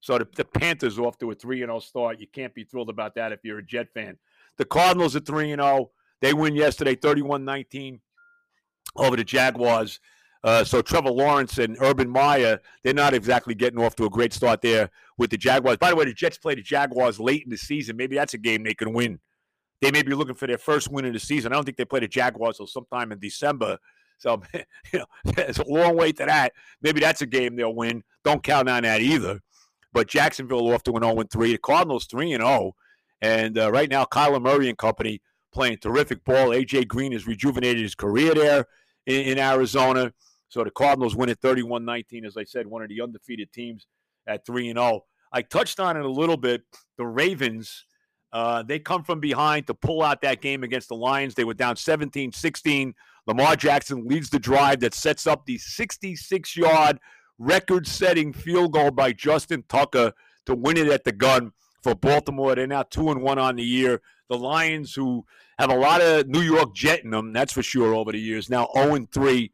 So 0.00 0.18
the, 0.18 0.28
the 0.36 0.44
Panthers 0.44 0.98
off 0.98 1.18
to 1.18 1.30
a 1.30 1.34
3 1.34 1.60
0 1.60 1.78
start. 1.80 2.20
You 2.20 2.26
can't 2.26 2.54
be 2.54 2.64
thrilled 2.64 2.90
about 2.90 3.14
that 3.16 3.32
if 3.32 3.40
you're 3.42 3.58
a 3.58 3.64
Jet 3.64 3.88
fan. 3.92 4.16
The 4.56 4.64
Cardinals 4.64 5.16
are 5.16 5.20
3 5.20 5.48
0. 5.48 5.90
They 6.20 6.34
win 6.34 6.54
yesterday 6.54 6.94
31 6.94 7.44
19 7.44 8.00
over 8.96 9.16
the 9.16 9.24
Jaguars. 9.24 10.00
Uh, 10.44 10.62
so 10.62 10.80
Trevor 10.80 11.10
Lawrence 11.10 11.58
and 11.58 11.76
Urban 11.80 12.08
Meyer, 12.08 12.60
they're 12.84 12.94
not 12.94 13.12
exactly 13.12 13.54
getting 13.54 13.80
off 13.80 13.96
to 13.96 14.04
a 14.04 14.10
great 14.10 14.32
start 14.32 14.62
there 14.62 14.90
with 15.16 15.30
the 15.30 15.36
Jaguars. 15.36 15.78
By 15.78 15.90
the 15.90 15.96
way, 15.96 16.04
the 16.04 16.14
Jets 16.14 16.38
play 16.38 16.54
the 16.54 16.62
Jaguars 16.62 17.18
late 17.18 17.42
in 17.42 17.50
the 17.50 17.56
season. 17.56 17.96
Maybe 17.96 18.16
that's 18.16 18.34
a 18.34 18.38
game 18.38 18.62
they 18.62 18.74
can 18.74 18.92
win. 18.92 19.18
They 19.80 19.90
may 19.90 20.02
be 20.02 20.14
looking 20.14 20.34
for 20.34 20.46
their 20.46 20.58
first 20.58 20.90
win 20.90 21.04
of 21.04 21.12
the 21.12 21.20
season. 21.20 21.52
I 21.52 21.56
don't 21.56 21.64
think 21.64 21.76
they 21.76 21.84
play 21.84 22.00
the 22.00 22.08
Jaguars 22.08 22.56
until 22.56 22.66
sometime 22.66 23.12
in 23.12 23.18
December. 23.18 23.78
So, 24.18 24.42
you 24.92 24.98
know, 25.00 25.06
it's 25.24 25.58
a 25.58 25.68
long 25.68 25.96
way 25.96 26.12
to 26.12 26.26
that. 26.26 26.52
Maybe 26.82 27.00
that's 27.00 27.22
a 27.22 27.26
game 27.26 27.56
they'll 27.56 27.74
win. 27.74 28.02
Don't 28.24 28.42
count 28.42 28.68
on 28.68 28.84
that 28.84 29.00
either. 29.00 29.40
But 29.92 30.08
Jacksonville 30.08 30.72
off 30.72 30.82
to 30.84 30.92
an 30.92 31.02
0 31.02 31.24
3. 31.30 31.52
The 31.52 31.58
Cardinals 31.58 32.06
3 32.06 32.32
and 32.34 32.44
0. 32.44 32.74
And 33.20 33.58
uh, 33.58 33.72
right 33.72 33.90
now, 33.90 34.04
Kyler 34.04 34.40
Murray 34.40 34.68
and 34.68 34.78
company 34.78 35.20
playing 35.52 35.78
terrific 35.78 36.24
ball. 36.24 36.52
A.J. 36.52 36.84
Green 36.84 37.12
has 37.12 37.26
rejuvenated 37.26 37.82
his 37.82 37.94
career 37.94 38.34
there 38.34 38.66
in, 39.06 39.22
in 39.22 39.38
Arizona. 39.38 40.12
So 40.48 40.64
the 40.64 40.70
Cardinals 40.70 41.14
win 41.14 41.28
at 41.28 41.40
31 41.40 41.84
19, 41.84 42.24
as 42.24 42.36
I 42.36 42.44
said, 42.44 42.66
one 42.66 42.82
of 42.82 42.88
the 42.88 43.00
undefeated 43.00 43.52
teams 43.52 43.86
at 44.26 44.46
3 44.46 44.70
and 44.70 44.78
0. 44.78 45.04
I 45.32 45.42
touched 45.42 45.78
on 45.78 45.96
it 45.96 46.04
a 46.04 46.10
little 46.10 46.36
bit. 46.36 46.62
The 46.96 47.06
Ravens, 47.06 47.84
uh, 48.32 48.62
they 48.62 48.78
come 48.78 49.04
from 49.04 49.20
behind 49.20 49.66
to 49.66 49.74
pull 49.74 50.02
out 50.02 50.22
that 50.22 50.40
game 50.40 50.64
against 50.64 50.88
the 50.88 50.96
Lions. 50.96 51.34
They 51.34 51.44
were 51.44 51.54
down 51.54 51.76
17 51.76 52.32
16. 52.32 52.94
Lamar 53.26 53.56
Jackson 53.56 54.06
leads 54.06 54.30
the 54.30 54.38
drive 54.38 54.80
that 54.80 54.94
sets 54.94 55.26
up 55.26 55.44
the 55.44 55.58
66 55.58 56.56
yard 56.56 56.98
record 57.38 57.86
setting 57.86 58.32
field 58.32 58.72
goal 58.72 58.90
by 58.90 59.12
Justin 59.12 59.64
Tucker 59.68 60.12
to 60.46 60.54
win 60.54 60.78
it 60.78 60.88
at 60.88 61.04
the 61.04 61.12
gun 61.12 61.52
for 61.82 61.94
Baltimore. 61.94 62.54
They're 62.54 62.66
now 62.66 62.84
2 62.84 63.10
and 63.10 63.22
1 63.22 63.38
on 63.38 63.56
the 63.56 63.62
year. 63.62 64.00
The 64.30 64.38
Lions, 64.38 64.94
who 64.94 65.24
have 65.58 65.70
a 65.70 65.76
lot 65.76 66.00
of 66.00 66.26
New 66.26 66.40
York 66.40 66.74
Jet 66.74 67.04
in 67.04 67.10
them, 67.10 67.32
that's 67.32 67.52
for 67.52 67.62
sure, 67.62 67.94
over 67.94 68.12
the 68.12 68.18
years, 68.18 68.50
now 68.50 68.68
0 68.74 69.06
3 69.12 69.52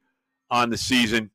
on 0.50 0.70
the 0.70 0.78
season. 0.78 1.30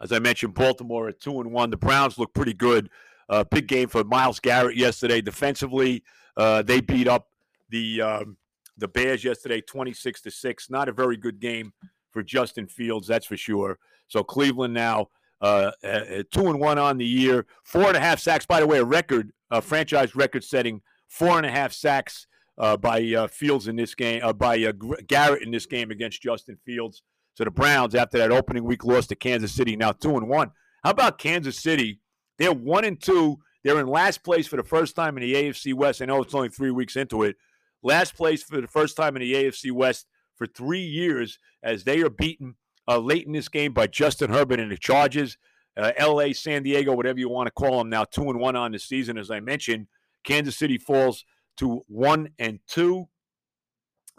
As 0.00 0.12
I 0.12 0.18
mentioned, 0.18 0.54
Baltimore 0.54 1.08
at 1.08 1.20
two 1.20 1.40
and 1.40 1.52
one. 1.52 1.70
The 1.70 1.76
Browns 1.76 2.18
look 2.18 2.32
pretty 2.32 2.54
good. 2.54 2.88
Uh, 3.28 3.44
big 3.44 3.66
game 3.66 3.88
for 3.88 4.04
Myles 4.04 4.40
Garrett 4.40 4.76
yesterday. 4.76 5.20
Defensively, 5.20 6.02
uh, 6.36 6.62
they 6.62 6.80
beat 6.80 7.08
up 7.08 7.28
the 7.68 8.00
um, 8.00 8.36
the 8.76 8.88
Bears 8.88 9.24
yesterday, 9.24 9.60
twenty 9.60 9.92
six 9.92 10.20
to 10.22 10.30
six. 10.30 10.70
Not 10.70 10.88
a 10.88 10.92
very 10.92 11.16
good 11.16 11.40
game 11.40 11.72
for 12.10 12.22
Justin 12.22 12.66
Fields, 12.66 13.06
that's 13.06 13.26
for 13.26 13.36
sure. 13.36 13.78
So 14.06 14.22
Cleveland 14.22 14.72
now 14.72 15.08
uh, 15.40 15.72
two 15.82 16.48
and 16.48 16.60
one 16.60 16.78
on 16.78 16.98
the 16.98 17.04
year, 17.04 17.46
four 17.64 17.88
and 17.88 17.96
a 17.96 18.00
half 18.00 18.20
sacks. 18.20 18.46
By 18.46 18.60
the 18.60 18.66
way, 18.66 18.78
a 18.78 18.84
record, 18.84 19.32
a 19.50 19.60
franchise 19.60 20.16
record 20.16 20.44
setting, 20.44 20.80
four 21.08 21.36
and 21.36 21.46
a 21.46 21.50
half 21.50 21.72
sacks 21.72 22.26
uh, 22.56 22.76
by 22.76 23.02
uh, 23.14 23.26
Fields 23.28 23.68
in 23.68 23.76
this 23.76 23.94
game, 23.94 24.20
uh, 24.22 24.32
by 24.32 24.72
Garrett 25.06 25.42
in 25.42 25.50
this 25.50 25.66
game 25.66 25.90
against 25.90 26.22
Justin 26.22 26.56
Fields. 26.64 27.02
So 27.38 27.44
the 27.44 27.52
Browns, 27.52 27.94
after 27.94 28.18
that 28.18 28.32
opening 28.32 28.64
week 28.64 28.84
loss 28.84 29.06
to 29.06 29.14
Kansas 29.14 29.52
City, 29.52 29.76
now 29.76 29.92
two 29.92 30.16
and 30.16 30.28
one. 30.28 30.50
How 30.82 30.90
about 30.90 31.20
Kansas 31.20 31.62
City? 31.62 32.00
They're 32.36 32.50
one 32.50 32.84
and 32.84 33.00
two. 33.00 33.38
They're 33.62 33.78
in 33.78 33.86
last 33.86 34.24
place 34.24 34.48
for 34.48 34.56
the 34.56 34.64
first 34.64 34.96
time 34.96 35.16
in 35.16 35.22
the 35.22 35.34
AFC 35.34 35.72
West. 35.72 36.02
I 36.02 36.06
know 36.06 36.20
it's 36.20 36.34
only 36.34 36.48
three 36.48 36.72
weeks 36.72 36.96
into 36.96 37.22
it. 37.22 37.36
Last 37.80 38.16
place 38.16 38.42
for 38.42 38.60
the 38.60 38.66
first 38.66 38.96
time 38.96 39.14
in 39.14 39.22
the 39.22 39.34
AFC 39.34 39.70
West 39.70 40.08
for 40.34 40.48
three 40.48 40.82
years 40.82 41.38
as 41.62 41.84
they 41.84 42.00
are 42.00 42.10
beaten 42.10 42.56
uh, 42.88 42.98
late 42.98 43.24
in 43.24 43.34
this 43.34 43.48
game 43.48 43.72
by 43.72 43.86
Justin 43.86 44.30
Herbert 44.30 44.58
and 44.58 44.72
the 44.72 44.76
Chargers. 44.76 45.38
Uh, 45.76 45.92
L.A., 45.96 46.32
San 46.32 46.64
Diego, 46.64 46.92
whatever 46.92 47.20
you 47.20 47.28
want 47.28 47.46
to 47.46 47.52
call 47.52 47.78
them, 47.78 47.88
now 47.88 48.02
two 48.02 48.28
and 48.30 48.40
one 48.40 48.56
on 48.56 48.72
the 48.72 48.80
season. 48.80 49.16
As 49.16 49.30
I 49.30 49.38
mentioned, 49.38 49.86
Kansas 50.24 50.58
City 50.58 50.76
falls 50.76 51.24
to 51.58 51.84
one 51.86 52.30
and 52.40 52.58
two. 52.66 53.06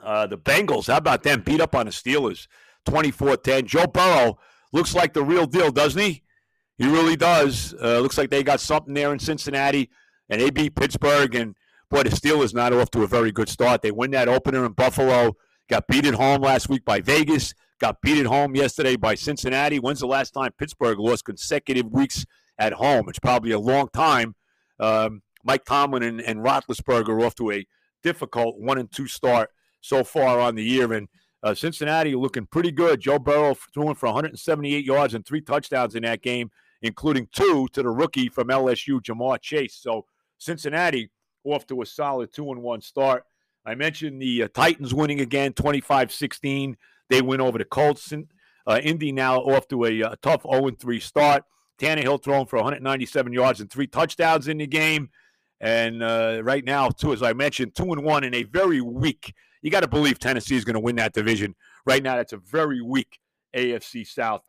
Uh, 0.01 0.25
the 0.25 0.37
Bengals, 0.37 0.87
how 0.87 0.95
about 0.95 1.23
them? 1.23 1.41
Beat 1.41 1.59
up 1.59 1.75
on 1.75 1.85
the 1.85 1.91
Steelers. 1.91 2.47
24 2.85 3.37
10. 3.37 3.65
Joe 3.65 3.87
Burrow 3.87 4.37
looks 4.71 4.93
like 4.93 5.13
the 5.13 5.23
real 5.23 5.45
deal, 5.45 5.71
doesn't 5.71 6.01
he? 6.01 6.23
He 6.77 6.87
really 6.87 7.15
does. 7.15 7.75
Uh, 7.81 7.99
looks 7.99 8.17
like 8.17 8.29
they 8.29 8.43
got 8.43 8.59
something 8.59 8.93
there 8.93 9.11
in 9.11 9.19
Cincinnati, 9.19 9.89
and 10.29 10.39
they 10.39 10.49
beat 10.49 10.75
Pittsburgh. 10.75 11.35
And 11.35 11.55
boy, 11.89 12.03
the 12.03 12.09
Steelers 12.09 12.53
not 12.53 12.71
off 12.73 12.89
to 12.91 13.03
a 13.03 13.07
very 13.07 13.31
good 13.31 13.49
start. 13.49 13.81
They 13.81 13.91
win 13.91 14.11
that 14.11 14.29
opener 14.29 14.65
in 14.65 14.71
Buffalo. 14.71 15.35
Got 15.69 15.87
beat 15.87 16.05
at 16.05 16.13
home 16.13 16.41
last 16.41 16.69
week 16.69 16.85
by 16.85 17.01
Vegas. 17.01 17.53
Got 17.79 18.01
beat 18.01 18.19
at 18.19 18.25
home 18.25 18.55
yesterday 18.55 18.95
by 18.95 19.15
Cincinnati. 19.15 19.77
When's 19.77 19.99
the 19.99 20.07
last 20.07 20.31
time 20.31 20.51
Pittsburgh 20.57 20.99
lost 20.99 21.25
consecutive 21.25 21.91
weeks 21.91 22.25
at 22.57 22.73
home? 22.73 23.07
It's 23.09 23.19
probably 23.19 23.51
a 23.51 23.59
long 23.59 23.89
time. 23.93 24.35
Um, 24.79 25.21
Mike 25.43 25.65
Tomlin 25.65 26.03
and, 26.03 26.21
and 26.21 26.39
Roethlisberger 26.39 27.09
are 27.09 27.25
off 27.25 27.35
to 27.35 27.51
a 27.51 27.65
difficult 28.03 28.59
one 28.59 28.77
and 28.77 28.91
two 28.91 29.07
start 29.07 29.51
so 29.81 30.03
far 30.03 30.39
on 30.39 30.55
the 30.55 30.63
year. 30.63 30.93
And 30.93 31.07
uh, 31.43 31.53
Cincinnati 31.53 32.15
looking 32.15 32.45
pretty 32.45 32.71
good. 32.71 32.99
Joe 32.99 33.19
Burrow 33.19 33.55
throwing 33.73 33.95
for 33.95 34.07
178 34.07 34.83
yards 34.83 35.13
and 35.13 35.25
three 35.25 35.41
touchdowns 35.41 35.95
in 35.95 36.03
that 36.03 36.21
game, 36.21 36.51
including 36.81 37.27
two 37.33 37.67
to 37.73 37.83
the 37.83 37.89
rookie 37.89 38.29
from 38.29 38.49
LSU, 38.49 39.01
Ja'Marr 39.01 39.41
Chase. 39.41 39.75
So 39.75 40.05
Cincinnati 40.37 41.09
off 41.43 41.65
to 41.67 41.81
a 41.81 41.85
solid 41.85 42.33
two 42.33 42.51
and 42.51 42.61
one 42.61 42.81
start. 42.81 43.23
I 43.65 43.75
mentioned 43.75 44.21
the 44.21 44.43
uh, 44.43 44.47
Titans 44.53 44.93
winning 44.93 45.21
again, 45.21 45.53
25-16. 45.53 46.75
They 47.09 47.21
win 47.21 47.41
over 47.41 47.57
the 47.57 47.65
Colts. 47.65 48.13
Uh, 48.67 48.79
Indy 48.83 49.11
now 49.11 49.39
off 49.39 49.67
to 49.69 49.85
a, 49.85 50.01
a 50.01 50.15
tough 50.21 50.43
0-3 50.43 51.01
start. 51.01 51.43
Tannehill 51.79 52.21
throwing 52.21 52.45
for 52.45 52.57
197 52.57 53.31
yards 53.31 53.61
and 53.61 53.69
three 53.69 53.87
touchdowns 53.87 54.47
in 54.47 54.57
the 54.57 54.67
game. 54.67 55.09
And 55.61 56.03
uh, 56.03 56.41
right 56.43 56.63
now, 56.63 56.89
too, 56.89 57.13
as 57.13 57.23
I 57.23 57.33
mentioned, 57.33 57.75
two 57.75 57.91
and 57.91 58.03
one 58.03 58.23
in 58.23 58.33
a 58.33 58.43
very 58.43 58.81
weak 58.81 59.33
you 59.61 59.71
got 59.71 59.81
to 59.81 59.87
believe 59.87 60.19
Tennessee 60.19 60.55
is 60.55 60.65
going 60.65 60.75
to 60.75 60.79
win 60.79 60.95
that 60.97 61.13
division. 61.13 61.55
Right 61.85 62.03
now, 62.03 62.15
that's 62.15 62.33
a 62.33 62.37
very 62.37 62.81
weak 62.81 63.19
AFC 63.55 64.07
South. 64.07 64.43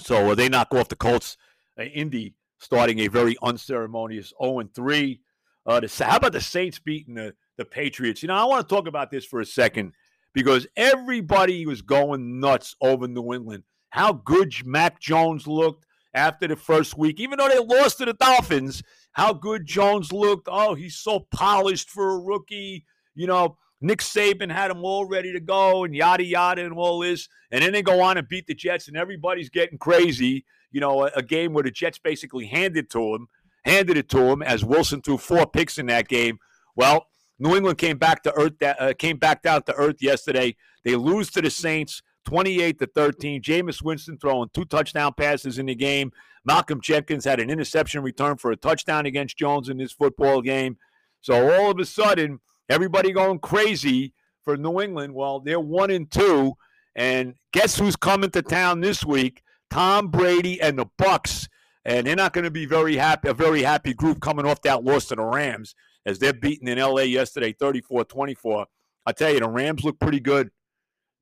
So 0.00 0.30
uh, 0.30 0.34
they 0.34 0.48
knock 0.48 0.74
off 0.74 0.88
the 0.88 0.96
Colts. 0.96 1.36
Uh, 1.78 1.84
Indy 1.84 2.34
starting 2.58 3.00
a 3.00 3.08
very 3.08 3.36
unceremonious 3.42 4.32
0 4.42 4.60
and 4.60 4.74
3. 4.74 5.20
Uh, 5.64 5.80
how 5.98 6.16
about 6.16 6.32
the 6.32 6.40
Saints 6.40 6.78
beating 6.78 7.14
the, 7.14 7.34
the 7.56 7.64
Patriots? 7.64 8.22
You 8.22 8.28
know, 8.28 8.34
I 8.34 8.44
want 8.44 8.68
to 8.68 8.74
talk 8.74 8.88
about 8.88 9.10
this 9.10 9.24
for 9.24 9.40
a 9.40 9.46
second 9.46 9.92
because 10.32 10.66
everybody 10.76 11.66
was 11.66 11.82
going 11.82 12.40
nuts 12.40 12.74
over 12.80 13.06
New 13.06 13.32
England. 13.32 13.64
How 13.90 14.12
good 14.12 14.54
Mac 14.64 15.00
Jones 15.00 15.46
looked 15.46 15.86
after 16.14 16.48
the 16.48 16.56
first 16.56 16.96
week, 16.96 17.20
even 17.20 17.38
though 17.38 17.48
they 17.48 17.58
lost 17.58 17.98
to 17.98 18.06
the 18.06 18.14
Dolphins. 18.14 18.82
How 19.12 19.32
good 19.32 19.66
Jones 19.66 20.12
looked. 20.12 20.48
Oh, 20.50 20.74
he's 20.74 20.96
so 20.96 21.26
polished 21.30 21.90
for 21.90 22.16
a 22.16 22.18
rookie. 22.18 22.84
You 23.14 23.26
know, 23.26 23.58
Nick 23.82 23.98
Saban 23.98 24.50
had 24.50 24.70
them 24.70 24.84
all 24.84 25.06
ready 25.06 25.32
to 25.32 25.40
go 25.40 25.84
and 25.84 25.94
yada 25.94 26.24
yada 26.24 26.64
and 26.64 26.72
all 26.72 27.00
this. 27.00 27.28
And 27.50 27.62
then 27.62 27.72
they 27.72 27.82
go 27.82 28.00
on 28.00 28.16
and 28.16 28.28
beat 28.28 28.46
the 28.46 28.54
Jets, 28.54 28.88
and 28.88 28.96
everybody's 28.96 29.50
getting 29.50 29.76
crazy. 29.76 30.44
You 30.70 30.80
know, 30.80 31.04
a, 31.04 31.10
a 31.16 31.22
game 31.22 31.52
where 31.52 31.64
the 31.64 31.70
Jets 31.70 31.98
basically 31.98 32.46
handed 32.46 32.88
to 32.90 33.14
him, 33.14 33.28
handed 33.64 33.96
it 33.96 34.08
to 34.10 34.20
him 34.20 34.42
as 34.42 34.64
Wilson 34.64 35.02
threw 35.02 35.18
four 35.18 35.46
picks 35.46 35.78
in 35.78 35.86
that 35.86 36.08
game. 36.08 36.38
Well, 36.76 37.08
New 37.38 37.56
England 37.56 37.78
came 37.78 37.98
back 37.98 38.22
to 38.22 38.32
earth. 38.34 38.54
That, 38.60 38.80
uh, 38.80 38.94
came 38.94 39.18
back 39.18 39.42
down 39.42 39.64
to 39.64 39.74
earth 39.74 39.96
yesterday. 40.00 40.56
They 40.84 40.96
lose 40.96 41.30
to 41.32 41.42
the 41.42 41.50
Saints, 41.50 42.02
twenty-eight 42.24 42.78
to 42.78 42.86
thirteen. 42.86 43.42
Jameis 43.42 43.82
Winston 43.82 44.16
throwing 44.16 44.48
two 44.54 44.64
touchdown 44.64 45.12
passes 45.14 45.58
in 45.58 45.66
the 45.66 45.74
game. 45.74 46.12
Malcolm 46.44 46.80
Jenkins 46.80 47.24
had 47.24 47.40
an 47.40 47.50
interception 47.50 48.02
return 48.02 48.36
for 48.36 48.52
a 48.52 48.56
touchdown 48.56 49.06
against 49.06 49.36
Jones 49.36 49.68
in 49.68 49.76
this 49.76 49.92
football 49.92 50.40
game. 50.40 50.76
So 51.20 51.52
all 51.52 51.70
of 51.70 51.78
a 51.78 51.84
sudden 51.84 52.40
Everybody 52.72 53.12
going 53.12 53.38
crazy 53.38 54.14
for 54.44 54.56
New 54.56 54.80
England. 54.80 55.14
Well, 55.14 55.40
they're 55.40 55.60
one 55.60 55.90
and 55.90 56.10
two, 56.10 56.54
and 56.96 57.34
guess 57.52 57.78
who's 57.78 57.96
coming 57.96 58.30
to 58.30 58.40
town 58.40 58.80
this 58.80 59.04
week? 59.04 59.42
Tom 59.70 60.08
Brady 60.08 60.58
and 60.58 60.78
the 60.78 60.86
Bucks, 60.96 61.50
and 61.84 62.06
they're 62.06 62.16
not 62.16 62.32
going 62.32 62.46
to 62.46 62.50
be 62.50 62.64
very 62.64 62.96
happy. 62.96 63.28
A 63.28 63.34
very 63.34 63.62
happy 63.62 63.92
group 63.92 64.22
coming 64.22 64.46
off 64.46 64.62
that 64.62 64.84
loss 64.84 65.08
to 65.08 65.16
the 65.16 65.22
Rams 65.22 65.74
as 66.06 66.18
they're 66.18 66.32
beaten 66.32 66.66
in 66.66 66.78
LA 66.78 67.02
yesterday, 67.02 67.52
34-24. 67.52 68.64
I 69.04 69.12
tell 69.12 69.30
you, 69.30 69.40
the 69.40 69.50
Rams 69.50 69.84
look 69.84 70.00
pretty 70.00 70.20
good. 70.20 70.50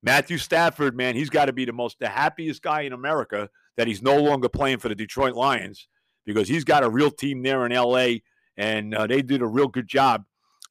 Matthew 0.05 0.39
Stafford, 0.39 0.97
man, 0.97 1.17
he's 1.17 1.31
got 1.31 1.47
to 1.47 1.53
be 1.53 1.65
the 1.65 1.73
most 1.73 1.99
the 1.99 2.11
happiest 2.11 2.63
guy 2.63 2.83
in 2.83 2.93
America 2.93 3.49
that 3.77 3.89
he's 3.89 4.03
no 4.03 4.17
longer 4.17 4.49
playing 4.49 4.79
for 4.79 4.89
the 4.89 4.95
Detroit 4.95 5.35
Lions 5.35 5.89
because 6.25 6.47
he's 6.47 6.63
got 6.63 6.85
a 6.85 6.89
real 6.89 7.11
team 7.11 7.43
there 7.43 7.67
in 7.67 7.73
LA, 7.73 8.19
and 8.57 8.95
uh, 8.95 9.09
they 9.09 9.21
did 9.21 9.43
a 9.43 9.49
real 9.49 9.67
good 9.67 9.89
job 9.89 10.23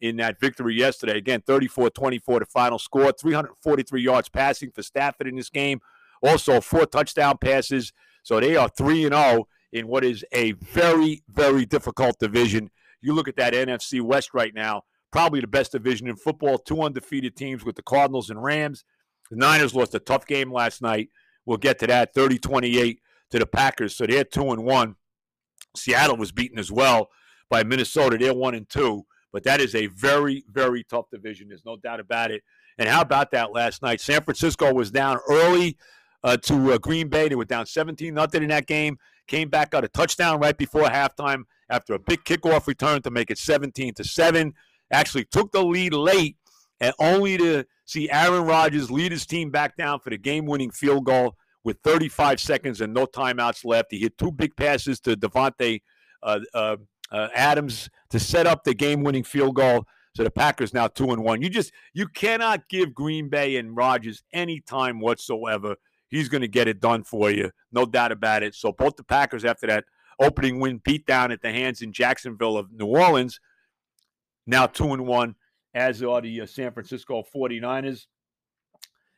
in 0.01 0.17
that 0.17 0.39
victory 0.39 0.75
yesterday. 0.75 1.17
Again, 1.17 1.41
34 1.45 1.89
24 1.89 2.39
the 2.39 2.45
final 2.45 2.79
score, 2.79 3.11
343 3.11 4.01
yards 4.01 4.29
passing 4.29 4.71
for 4.71 4.83
Stafford 4.83 5.27
in 5.27 5.35
this 5.35 5.49
game. 5.49 5.81
Also, 6.21 6.61
four 6.61 6.85
touchdown 6.85 7.37
passes. 7.37 7.93
So 8.23 8.39
they 8.39 8.55
are 8.55 8.69
3 8.69 9.05
and 9.05 9.15
0 9.15 9.47
in 9.71 9.87
what 9.87 10.03
is 10.03 10.25
a 10.33 10.51
very, 10.53 11.23
very 11.29 11.65
difficult 11.65 12.19
division. 12.19 12.69
You 13.01 13.13
look 13.13 13.27
at 13.27 13.37
that 13.37 13.53
NFC 13.53 14.01
West 14.01 14.33
right 14.33 14.53
now, 14.53 14.83
probably 15.11 15.39
the 15.39 15.47
best 15.47 15.71
division 15.71 16.07
in 16.07 16.15
football. 16.15 16.57
Two 16.57 16.81
undefeated 16.81 17.35
teams 17.35 17.63
with 17.63 17.75
the 17.75 17.83
Cardinals 17.83 18.29
and 18.29 18.43
Rams. 18.43 18.83
The 19.31 19.37
Niners 19.37 19.73
lost 19.75 19.95
a 19.95 19.99
tough 19.99 20.25
game 20.25 20.51
last 20.51 20.81
night. 20.81 21.09
We'll 21.45 21.57
get 21.57 21.79
to 21.79 21.87
that 21.87 22.13
30 22.13 22.39
28 22.39 22.99
to 23.31 23.39
the 23.39 23.45
Packers. 23.45 23.95
So 23.95 24.05
they're 24.05 24.23
2 24.23 24.51
and 24.51 24.63
1. 24.63 24.95
Seattle 25.75 26.17
was 26.17 26.31
beaten 26.31 26.59
as 26.59 26.71
well 26.71 27.09
by 27.49 27.63
Minnesota. 27.63 28.17
They're 28.17 28.33
1 28.33 28.55
and 28.55 28.69
2. 28.69 29.05
But 29.31 29.43
that 29.43 29.61
is 29.61 29.75
a 29.75 29.87
very, 29.87 30.43
very 30.49 30.83
tough 30.83 31.09
division. 31.11 31.49
There's 31.49 31.65
no 31.65 31.77
doubt 31.77 31.99
about 31.99 32.31
it. 32.31 32.43
And 32.77 32.89
how 32.89 33.01
about 33.01 33.31
that 33.31 33.51
last 33.51 33.81
night? 33.81 34.01
San 34.01 34.21
Francisco 34.23 34.73
was 34.73 34.91
down 34.91 35.19
early 35.29 35.77
uh, 36.23 36.37
to 36.37 36.73
uh, 36.73 36.77
Green 36.77 37.09
Bay. 37.09 37.29
They 37.29 37.35
were 37.35 37.45
down 37.45 37.65
17 37.65 38.13
nothing 38.13 38.43
in 38.43 38.49
that 38.49 38.65
game. 38.67 38.97
Came 39.27 39.49
back, 39.49 39.71
got 39.71 39.83
a 39.83 39.87
touchdown 39.87 40.39
right 40.39 40.57
before 40.57 40.83
halftime 40.83 41.43
after 41.69 41.93
a 41.93 41.99
big 41.99 42.23
kickoff 42.23 42.65
return 42.65 43.01
to 43.03 43.11
make 43.11 43.29
it 43.29 43.37
17 43.37 43.93
to 43.95 44.03
seven. 44.03 44.53
Actually 44.91 45.25
took 45.25 45.51
the 45.51 45.63
lead 45.63 45.93
late, 45.93 46.35
and 46.79 46.93
only 46.99 47.37
to 47.37 47.63
see 47.85 48.09
Aaron 48.09 48.45
Rodgers 48.45 48.89
lead 48.89 49.11
his 49.11 49.27
team 49.27 49.51
back 49.51 49.77
down 49.77 49.99
for 49.99 50.09
the 50.09 50.17
game-winning 50.17 50.71
field 50.71 51.05
goal 51.05 51.35
with 51.63 51.77
35 51.83 52.39
seconds 52.39 52.81
and 52.81 52.91
no 52.91 53.05
timeouts 53.05 53.63
left. 53.63 53.91
He 53.91 53.99
hit 53.99 54.17
two 54.17 54.31
big 54.31 54.55
passes 54.55 54.99
to 55.01 55.15
Davante 55.15 55.81
uh, 56.23 56.39
uh 56.53 56.77
uh, 57.11 57.27
Adams 57.33 57.89
to 58.09 58.19
set 58.19 58.47
up 58.47 58.63
the 58.63 58.73
game-winning 58.73 59.23
field 59.23 59.55
goal. 59.55 59.85
So 60.15 60.23
the 60.23 60.31
Packers 60.31 60.73
now 60.73 60.87
two 60.87 61.11
and 61.11 61.23
one. 61.23 61.41
You 61.41 61.49
just 61.49 61.71
you 61.93 62.07
cannot 62.07 62.67
give 62.67 62.93
Green 62.93 63.29
Bay 63.29 63.57
and 63.57 63.75
Rodgers 63.75 64.23
any 64.33 64.59
time 64.59 64.99
whatsoever. 64.99 65.75
He's 66.07 66.29
going 66.29 66.41
to 66.41 66.47
get 66.47 66.67
it 66.67 66.81
done 66.81 67.03
for 67.03 67.29
you, 67.29 67.51
no 67.71 67.85
doubt 67.85 68.11
about 68.11 68.41
it. 68.41 68.55
So 68.55 68.71
both 68.71 68.95
the 68.95 69.03
Packers 69.03 69.45
after 69.45 69.67
that 69.67 69.85
opening 70.19 70.59
win 70.59 70.81
beat 70.83 71.05
down 71.05 71.31
at 71.31 71.41
the 71.41 71.51
hands 71.51 71.81
in 71.81 71.93
Jacksonville 71.93 72.57
of 72.57 72.71
New 72.71 72.87
Orleans, 72.87 73.39
now 74.47 74.65
two 74.65 74.91
and 74.93 75.05
one, 75.05 75.35
as 75.73 76.01
are 76.01 76.21
the 76.21 76.41
uh, 76.41 76.45
San 76.47 76.73
Francisco 76.73 77.23
49ers. 77.33 78.07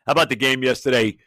How 0.06 0.12
about 0.12 0.30
the 0.30 0.36
game 0.36 0.62
yesterday 0.64 1.18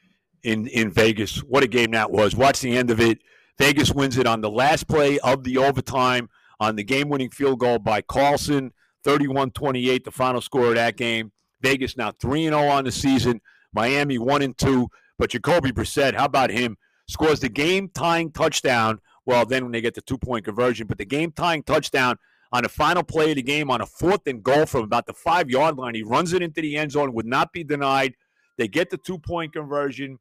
in 0.42 0.66
in 0.66 0.90
Vegas? 0.90 1.38
What 1.38 1.64
a 1.64 1.68
game 1.68 1.92
that 1.92 2.10
was! 2.10 2.36
Watch 2.36 2.60
the 2.60 2.76
end 2.76 2.90
of 2.90 3.00
it. 3.00 3.20
Vegas 3.58 3.92
wins 3.92 4.18
it 4.18 4.26
on 4.26 4.40
the 4.40 4.50
last 4.50 4.86
play 4.88 5.18
of 5.20 5.44
the 5.44 5.58
overtime 5.58 6.28
on 6.64 6.76
the 6.76 6.84
game 6.84 7.08
winning 7.08 7.30
field 7.30 7.60
goal 7.60 7.78
by 7.78 8.00
Carlson, 8.02 8.72
31 9.04 9.50
28, 9.50 10.04
the 10.04 10.10
final 10.10 10.40
score 10.40 10.68
of 10.68 10.74
that 10.74 10.96
game. 10.96 11.30
Vegas 11.60 11.96
now 11.96 12.12
3 12.12 12.44
0 12.44 12.58
on 12.58 12.84
the 12.84 12.92
season. 12.92 13.40
Miami 13.72 14.18
1 14.18 14.42
and 14.42 14.56
2. 14.56 14.88
But 15.18 15.30
Jacoby 15.30 15.72
Brissett, 15.72 16.14
how 16.14 16.24
about 16.24 16.50
him? 16.50 16.76
Scores 17.06 17.40
the 17.40 17.48
game 17.48 17.90
tying 17.94 18.32
touchdown. 18.32 19.00
Well, 19.26 19.46
then 19.46 19.64
when 19.64 19.72
they 19.72 19.80
get 19.80 19.94
the 19.94 20.02
two 20.02 20.18
point 20.18 20.44
conversion, 20.44 20.86
but 20.86 20.98
the 20.98 21.04
game 21.04 21.32
tying 21.32 21.62
touchdown 21.62 22.18
on 22.52 22.62
the 22.62 22.68
final 22.68 23.02
play 23.02 23.30
of 23.30 23.36
the 23.36 23.42
game 23.42 23.70
on 23.70 23.80
a 23.80 23.86
fourth 23.86 24.26
and 24.26 24.42
goal 24.42 24.66
from 24.66 24.84
about 24.84 25.06
the 25.06 25.12
five 25.12 25.50
yard 25.50 25.76
line. 25.76 25.94
He 25.94 26.02
runs 26.02 26.32
it 26.32 26.42
into 26.42 26.60
the 26.60 26.76
end 26.76 26.92
zone, 26.92 27.12
would 27.12 27.26
not 27.26 27.52
be 27.52 27.64
denied. 27.64 28.14
They 28.58 28.68
get 28.68 28.90
the 28.90 28.96
two 28.96 29.18
point 29.18 29.52
conversion, 29.52 30.18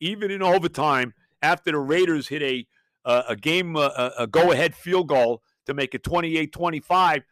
even 0.00 0.30
in 0.30 0.42
overtime, 0.42 1.14
after 1.42 1.72
the 1.72 1.78
Raiders 1.78 2.28
hit 2.28 2.42
a, 2.42 2.66
uh, 3.04 3.08
uh, 3.08 3.22
a, 3.28 3.32
a 3.32 3.36
game, 3.36 3.76
a, 3.76 4.12
a 4.18 4.26
go 4.26 4.52
ahead 4.52 4.74
field 4.74 5.08
goal 5.08 5.42
to 5.66 5.74
make 5.74 5.94
it 5.94 6.02
28 6.02 6.52
25. 6.52 7.22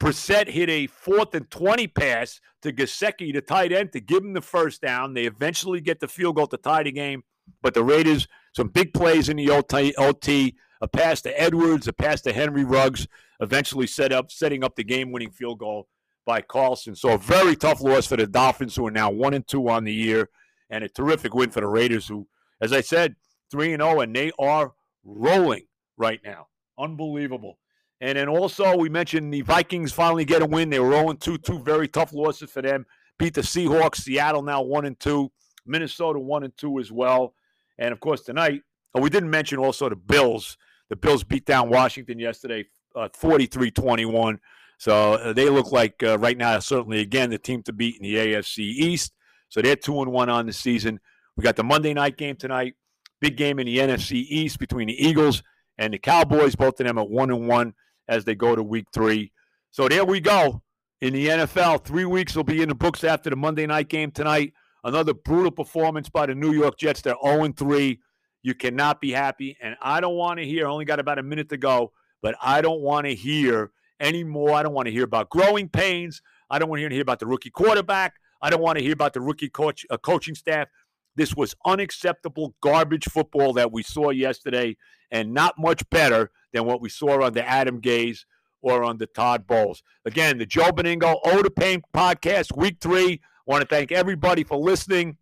Brissett 0.00 0.48
hit 0.48 0.68
a 0.68 0.88
fourth 0.88 1.34
and 1.34 1.48
20 1.48 1.86
pass 1.86 2.40
to 2.62 2.72
Gesicki, 2.72 3.32
the 3.32 3.40
tight 3.40 3.72
end, 3.72 3.92
to 3.92 4.00
give 4.00 4.24
him 4.24 4.32
the 4.32 4.40
first 4.40 4.82
down. 4.82 5.14
They 5.14 5.26
eventually 5.26 5.80
get 5.80 6.00
the 6.00 6.08
field 6.08 6.36
goal 6.36 6.48
to 6.48 6.56
tie 6.56 6.82
the 6.82 6.90
game, 6.90 7.22
but 7.62 7.72
the 7.74 7.84
Raiders, 7.84 8.26
some 8.56 8.68
big 8.68 8.92
plays 8.94 9.28
in 9.28 9.36
the 9.36 9.50
OT, 9.50 9.94
OT 9.96 10.56
a 10.82 10.88
pass 10.88 11.22
to 11.22 11.40
Edwards, 11.40 11.86
a 11.86 11.92
pass 11.92 12.20
to 12.22 12.32
Henry 12.32 12.64
Ruggs, 12.64 13.06
eventually 13.40 13.86
set 13.86 14.12
up, 14.12 14.32
setting 14.32 14.64
up 14.64 14.74
the 14.74 14.82
game-winning 14.82 15.30
field 15.30 15.60
goal 15.60 15.88
by 16.26 16.42
Carlson. 16.42 16.96
So 16.96 17.10
a 17.10 17.18
very 17.18 17.54
tough 17.54 17.80
loss 17.80 18.08
for 18.08 18.16
the 18.16 18.26
Dolphins, 18.26 18.74
who 18.74 18.88
are 18.88 18.90
now 18.90 19.08
one 19.08 19.32
and 19.32 19.46
two 19.46 19.68
on 19.68 19.84
the 19.84 19.94
year, 19.94 20.28
and 20.68 20.82
a 20.82 20.88
terrific 20.88 21.34
win 21.34 21.50
for 21.50 21.60
the 21.60 21.68
Raiders, 21.68 22.08
who, 22.08 22.26
as 22.60 22.72
I 22.72 22.80
said, 22.80 23.14
three 23.50 23.72
and 23.72 23.80
zero, 23.80 23.98
oh, 23.98 24.00
and 24.00 24.14
they 24.14 24.32
are 24.40 24.72
rolling 25.04 25.62
right 25.96 26.20
now. 26.24 26.48
Unbelievable. 26.82 27.58
And 28.00 28.18
then 28.18 28.28
also, 28.28 28.76
we 28.76 28.88
mentioned 28.88 29.32
the 29.32 29.42
Vikings 29.42 29.92
finally 29.92 30.24
get 30.24 30.42
a 30.42 30.46
win. 30.46 30.70
They 30.70 30.80
were 30.80 30.90
0 30.90 31.12
2, 31.12 31.38
two 31.38 31.60
very 31.60 31.86
tough 31.86 32.12
losses 32.12 32.50
for 32.50 32.60
them. 32.60 32.84
Beat 33.18 33.34
the 33.34 33.42
Seahawks, 33.42 33.98
Seattle 33.98 34.42
now 34.42 34.62
1 34.62 34.86
and 34.86 34.98
2, 34.98 35.30
Minnesota 35.66 36.18
1 36.18 36.42
and 36.42 36.56
2 36.56 36.80
as 36.80 36.90
well. 36.90 37.34
And 37.78 37.92
of 37.92 38.00
course, 38.00 38.22
tonight, 38.22 38.62
oh, 38.94 39.00
we 39.00 39.08
didn't 39.08 39.30
mention 39.30 39.58
also 39.58 39.88
the 39.88 39.94
Bills. 39.94 40.58
The 40.88 40.96
Bills 40.96 41.22
beat 41.22 41.46
down 41.46 41.70
Washington 41.70 42.18
yesterday, 42.18 42.64
uh, 42.96 43.08
43 43.14 43.68
uh, 43.68 43.70
21. 43.70 44.40
So 44.78 45.12
uh, 45.12 45.32
they 45.32 45.48
look 45.48 45.70
like 45.70 46.02
uh, 46.02 46.18
right 46.18 46.36
now, 46.36 46.58
certainly 46.58 47.00
again, 47.00 47.30
the 47.30 47.38
team 47.38 47.62
to 47.62 47.72
beat 47.72 47.98
in 47.98 48.02
the 48.02 48.16
AFC 48.16 48.58
East. 48.58 49.12
So 49.48 49.62
they're 49.62 49.76
2 49.76 50.02
and 50.02 50.10
1 50.10 50.28
on 50.28 50.46
the 50.46 50.52
season. 50.52 50.98
We 51.36 51.44
got 51.44 51.54
the 51.54 51.62
Monday 51.62 51.94
night 51.94 52.16
game 52.16 52.34
tonight. 52.34 52.74
Big 53.20 53.36
game 53.36 53.60
in 53.60 53.66
the 53.66 53.78
NFC 53.78 54.26
East 54.28 54.58
between 54.58 54.88
the 54.88 55.06
Eagles 55.06 55.44
and 55.78 55.94
the 55.94 55.98
Cowboys, 55.98 56.54
both 56.54 56.80
of 56.80 56.86
them 56.86 56.98
at 56.98 57.08
one 57.08 57.30
and 57.30 57.48
one 57.48 57.74
as 58.08 58.24
they 58.24 58.34
go 58.34 58.54
to 58.54 58.62
week 58.62 58.86
three. 58.92 59.32
So 59.70 59.88
there 59.88 60.04
we 60.04 60.20
go. 60.20 60.62
In 61.00 61.14
the 61.14 61.26
NFL, 61.26 61.84
three 61.84 62.04
weeks 62.04 62.36
will 62.36 62.44
be 62.44 62.62
in 62.62 62.68
the 62.68 62.74
books 62.74 63.02
after 63.02 63.30
the 63.30 63.36
Monday 63.36 63.66
night 63.66 63.88
game 63.88 64.10
tonight. 64.10 64.52
Another 64.84 65.14
brutal 65.14 65.50
performance 65.50 66.08
by 66.08 66.26
the 66.26 66.34
New 66.34 66.52
York 66.52 66.78
Jets. 66.78 67.02
They're 67.02 67.16
0 67.24 67.52
3. 67.56 67.98
You 68.42 68.54
cannot 68.54 69.00
be 69.00 69.12
happy. 69.12 69.56
And 69.60 69.76
I 69.80 70.00
don't 70.00 70.16
want 70.16 70.38
to 70.38 70.46
hear, 70.46 70.66
only 70.66 70.84
got 70.84 71.00
about 71.00 71.18
a 71.18 71.22
minute 71.22 71.48
to 71.50 71.56
go, 71.56 71.92
but 72.20 72.34
I 72.42 72.60
don't 72.60 72.80
want 72.80 73.06
to 73.06 73.14
hear 73.14 73.70
anymore. 74.00 74.52
I 74.52 74.62
don't 74.62 74.74
want 74.74 74.86
to 74.86 74.92
hear 74.92 75.04
about 75.04 75.30
growing 75.30 75.68
pains. 75.68 76.20
I 76.50 76.58
don't 76.58 76.68
want 76.68 76.82
to 76.82 76.88
hear 76.88 77.02
about 77.02 77.20
the 77.20 77.26
rookie 77.26 77.50
quarterback. 77.50 78.14
I 78.42 78.50
don't 78.50 78.60
want 78.60 78.76
to 78.78 78.84
hear 78.84 78.92
about 78.92 79.14
the 79.14 79.20
rookie 79.20 79.48
coach, 79.48 79.86
uh, 79.88 79.96
coaching 79.96 80.34
staff. 80.34 80.68
This 81.14 81.34
was 81.34 81.54
unacceptable 81.64 82.54
garbage 82.60 83.04
football 83.04 83.52
that 83.54 83.70
we 83.70 83.82
saw 83.82 84.10
yesterday, 84.10 84.76
and 85.12 85.32
not 85.32 85.54
much 85.58 85.88
better 85.90 86.30
than 86.52 86.64
what 86.64 86.80
we 86.80 86.88
saw 86.88 87.22
on 87.22 87.34
the 87.34 87.48
Adam 87.48 87.80
Gase 87.80 88.24
or 88.62 88.82
on 88.82 88.98
the 88.98 89.06
Todd 89.06 89.46
Bowles. 89.46 89.82
Again, 90.04 90.38
the 90.38 90.46
Joe 90.46 90.70
Benigno 90.70 91.20
O 91.24 91.42
to 91.42 91.50
Pain 91.50 91.82
podcast, 91.94 92.56
week 92.56 92.78
three. 92.80 93.20
I 93.22 93.50
want 93.50 93.60
to 93.62 93.68
thank 93.68 93.92
everybody 93.92 94.42
for 94.42 94.56
listening. 94.56 95.16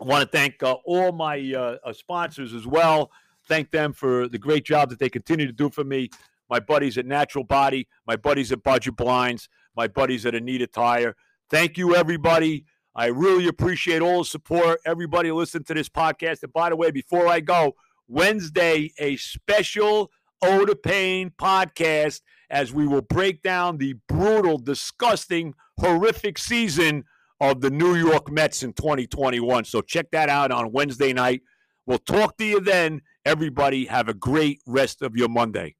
I 0.00 0.04
want 0.04 0.22
to 0.22 0.36
thank 0.36 0.62
uh, 0.62 0.76
all 0.84 1.12
my 1.12 1.52
uh, 1.54 1.76
uh, 1.84 1.92
sponsors 1.92 2.54
as 2.54 2.66
well. 2.66 3.10
Thank 3.48 3.70
them 3.70 3.92
for 3.92 4.28
the 4.28 4.38
great 4.38 4.64
job 4.64 4.90
that 4.90 4.98
they 4.98 5.08
continue 5.08 5.46
to 5.46 5.52
do 5.52 5.70
for 5.70 5.82
me. 5.82 6.10
My 6.50 6.60
buddies 6.60 6.96
at 6.96 7.06
Natural 7.06 7.44
Body, 7.44 7.88
my 8.06 8.16
buddies 8.16 8.52
at 8.52 8.62
Budget 8.62 8.96
Blinds, 8.96 9.48
my 9.76 9.88
buddies 9.88 10.24
at 10.26 10.34
Anita 10.34 10.66
Tire. 10.66 11.16
Thank 11.50 11.78
you, 11.78 11.96
everybody. 11.96 12.64
I 12.94 13.06
really 13.06 13.48
appreciate 13.48 14.02
all 14.02 14.18
the 14.18 14.24
support. 14.24 14.80
Everybody 14.84 15.30
listen 15.32 15.64
to 15.64 15.74
this 15.74 15.88
podcast. 15.88 16.42
And 16.42 16.52
by 16.52 16.68
the 16.68 16.76
way, 16.76 16.90
before 16.90 17.26
I 17.26 17.40
go, 17.40 17.74
Wednesday, 18.08 18.92
a 18.98 19.16
special 19.16 20.10
Ode 20.42 20.68
to 20.68 20.76
Pain 20.76 21.30
podcast 21.38 22.22
as 22.50 22.72
we 22.72 22.86
will 22.86 23.02
break 23.02 23.42
down 23.42 23.76
the 23.76 23.94
brutal, 24.08 24.58
disgusting, 24.58 25.54
horrific 25.78 26.38
season 26.38 27.04
of 27.40 27.60
the 27.60 27.70
New 27.70 27.94
York 27.94 28.30
Mets 28.30 28.62
in 28.62 28.72
2021. 28.72 29.64
So 29.64 29.80
check 29.80 30.10
that 30.12 30.28
out 30.28 30.50
on 30.50 30.72
Wednesday 30.72 31.12
night. 31.12 31.42
We'll 31.86 31.98
talk 31.98 32.36
to 32.38 32.44
you 32.44 32.60
then. 32.60 33.02
Everybody, 33.24 33.86
have 33.86 34.08
a 34.08 34.14
great 34.14 34.60
rest 34.66 35.02
of 35.02 35.16
your 35.16 35.28
Monday. 35.28 35.76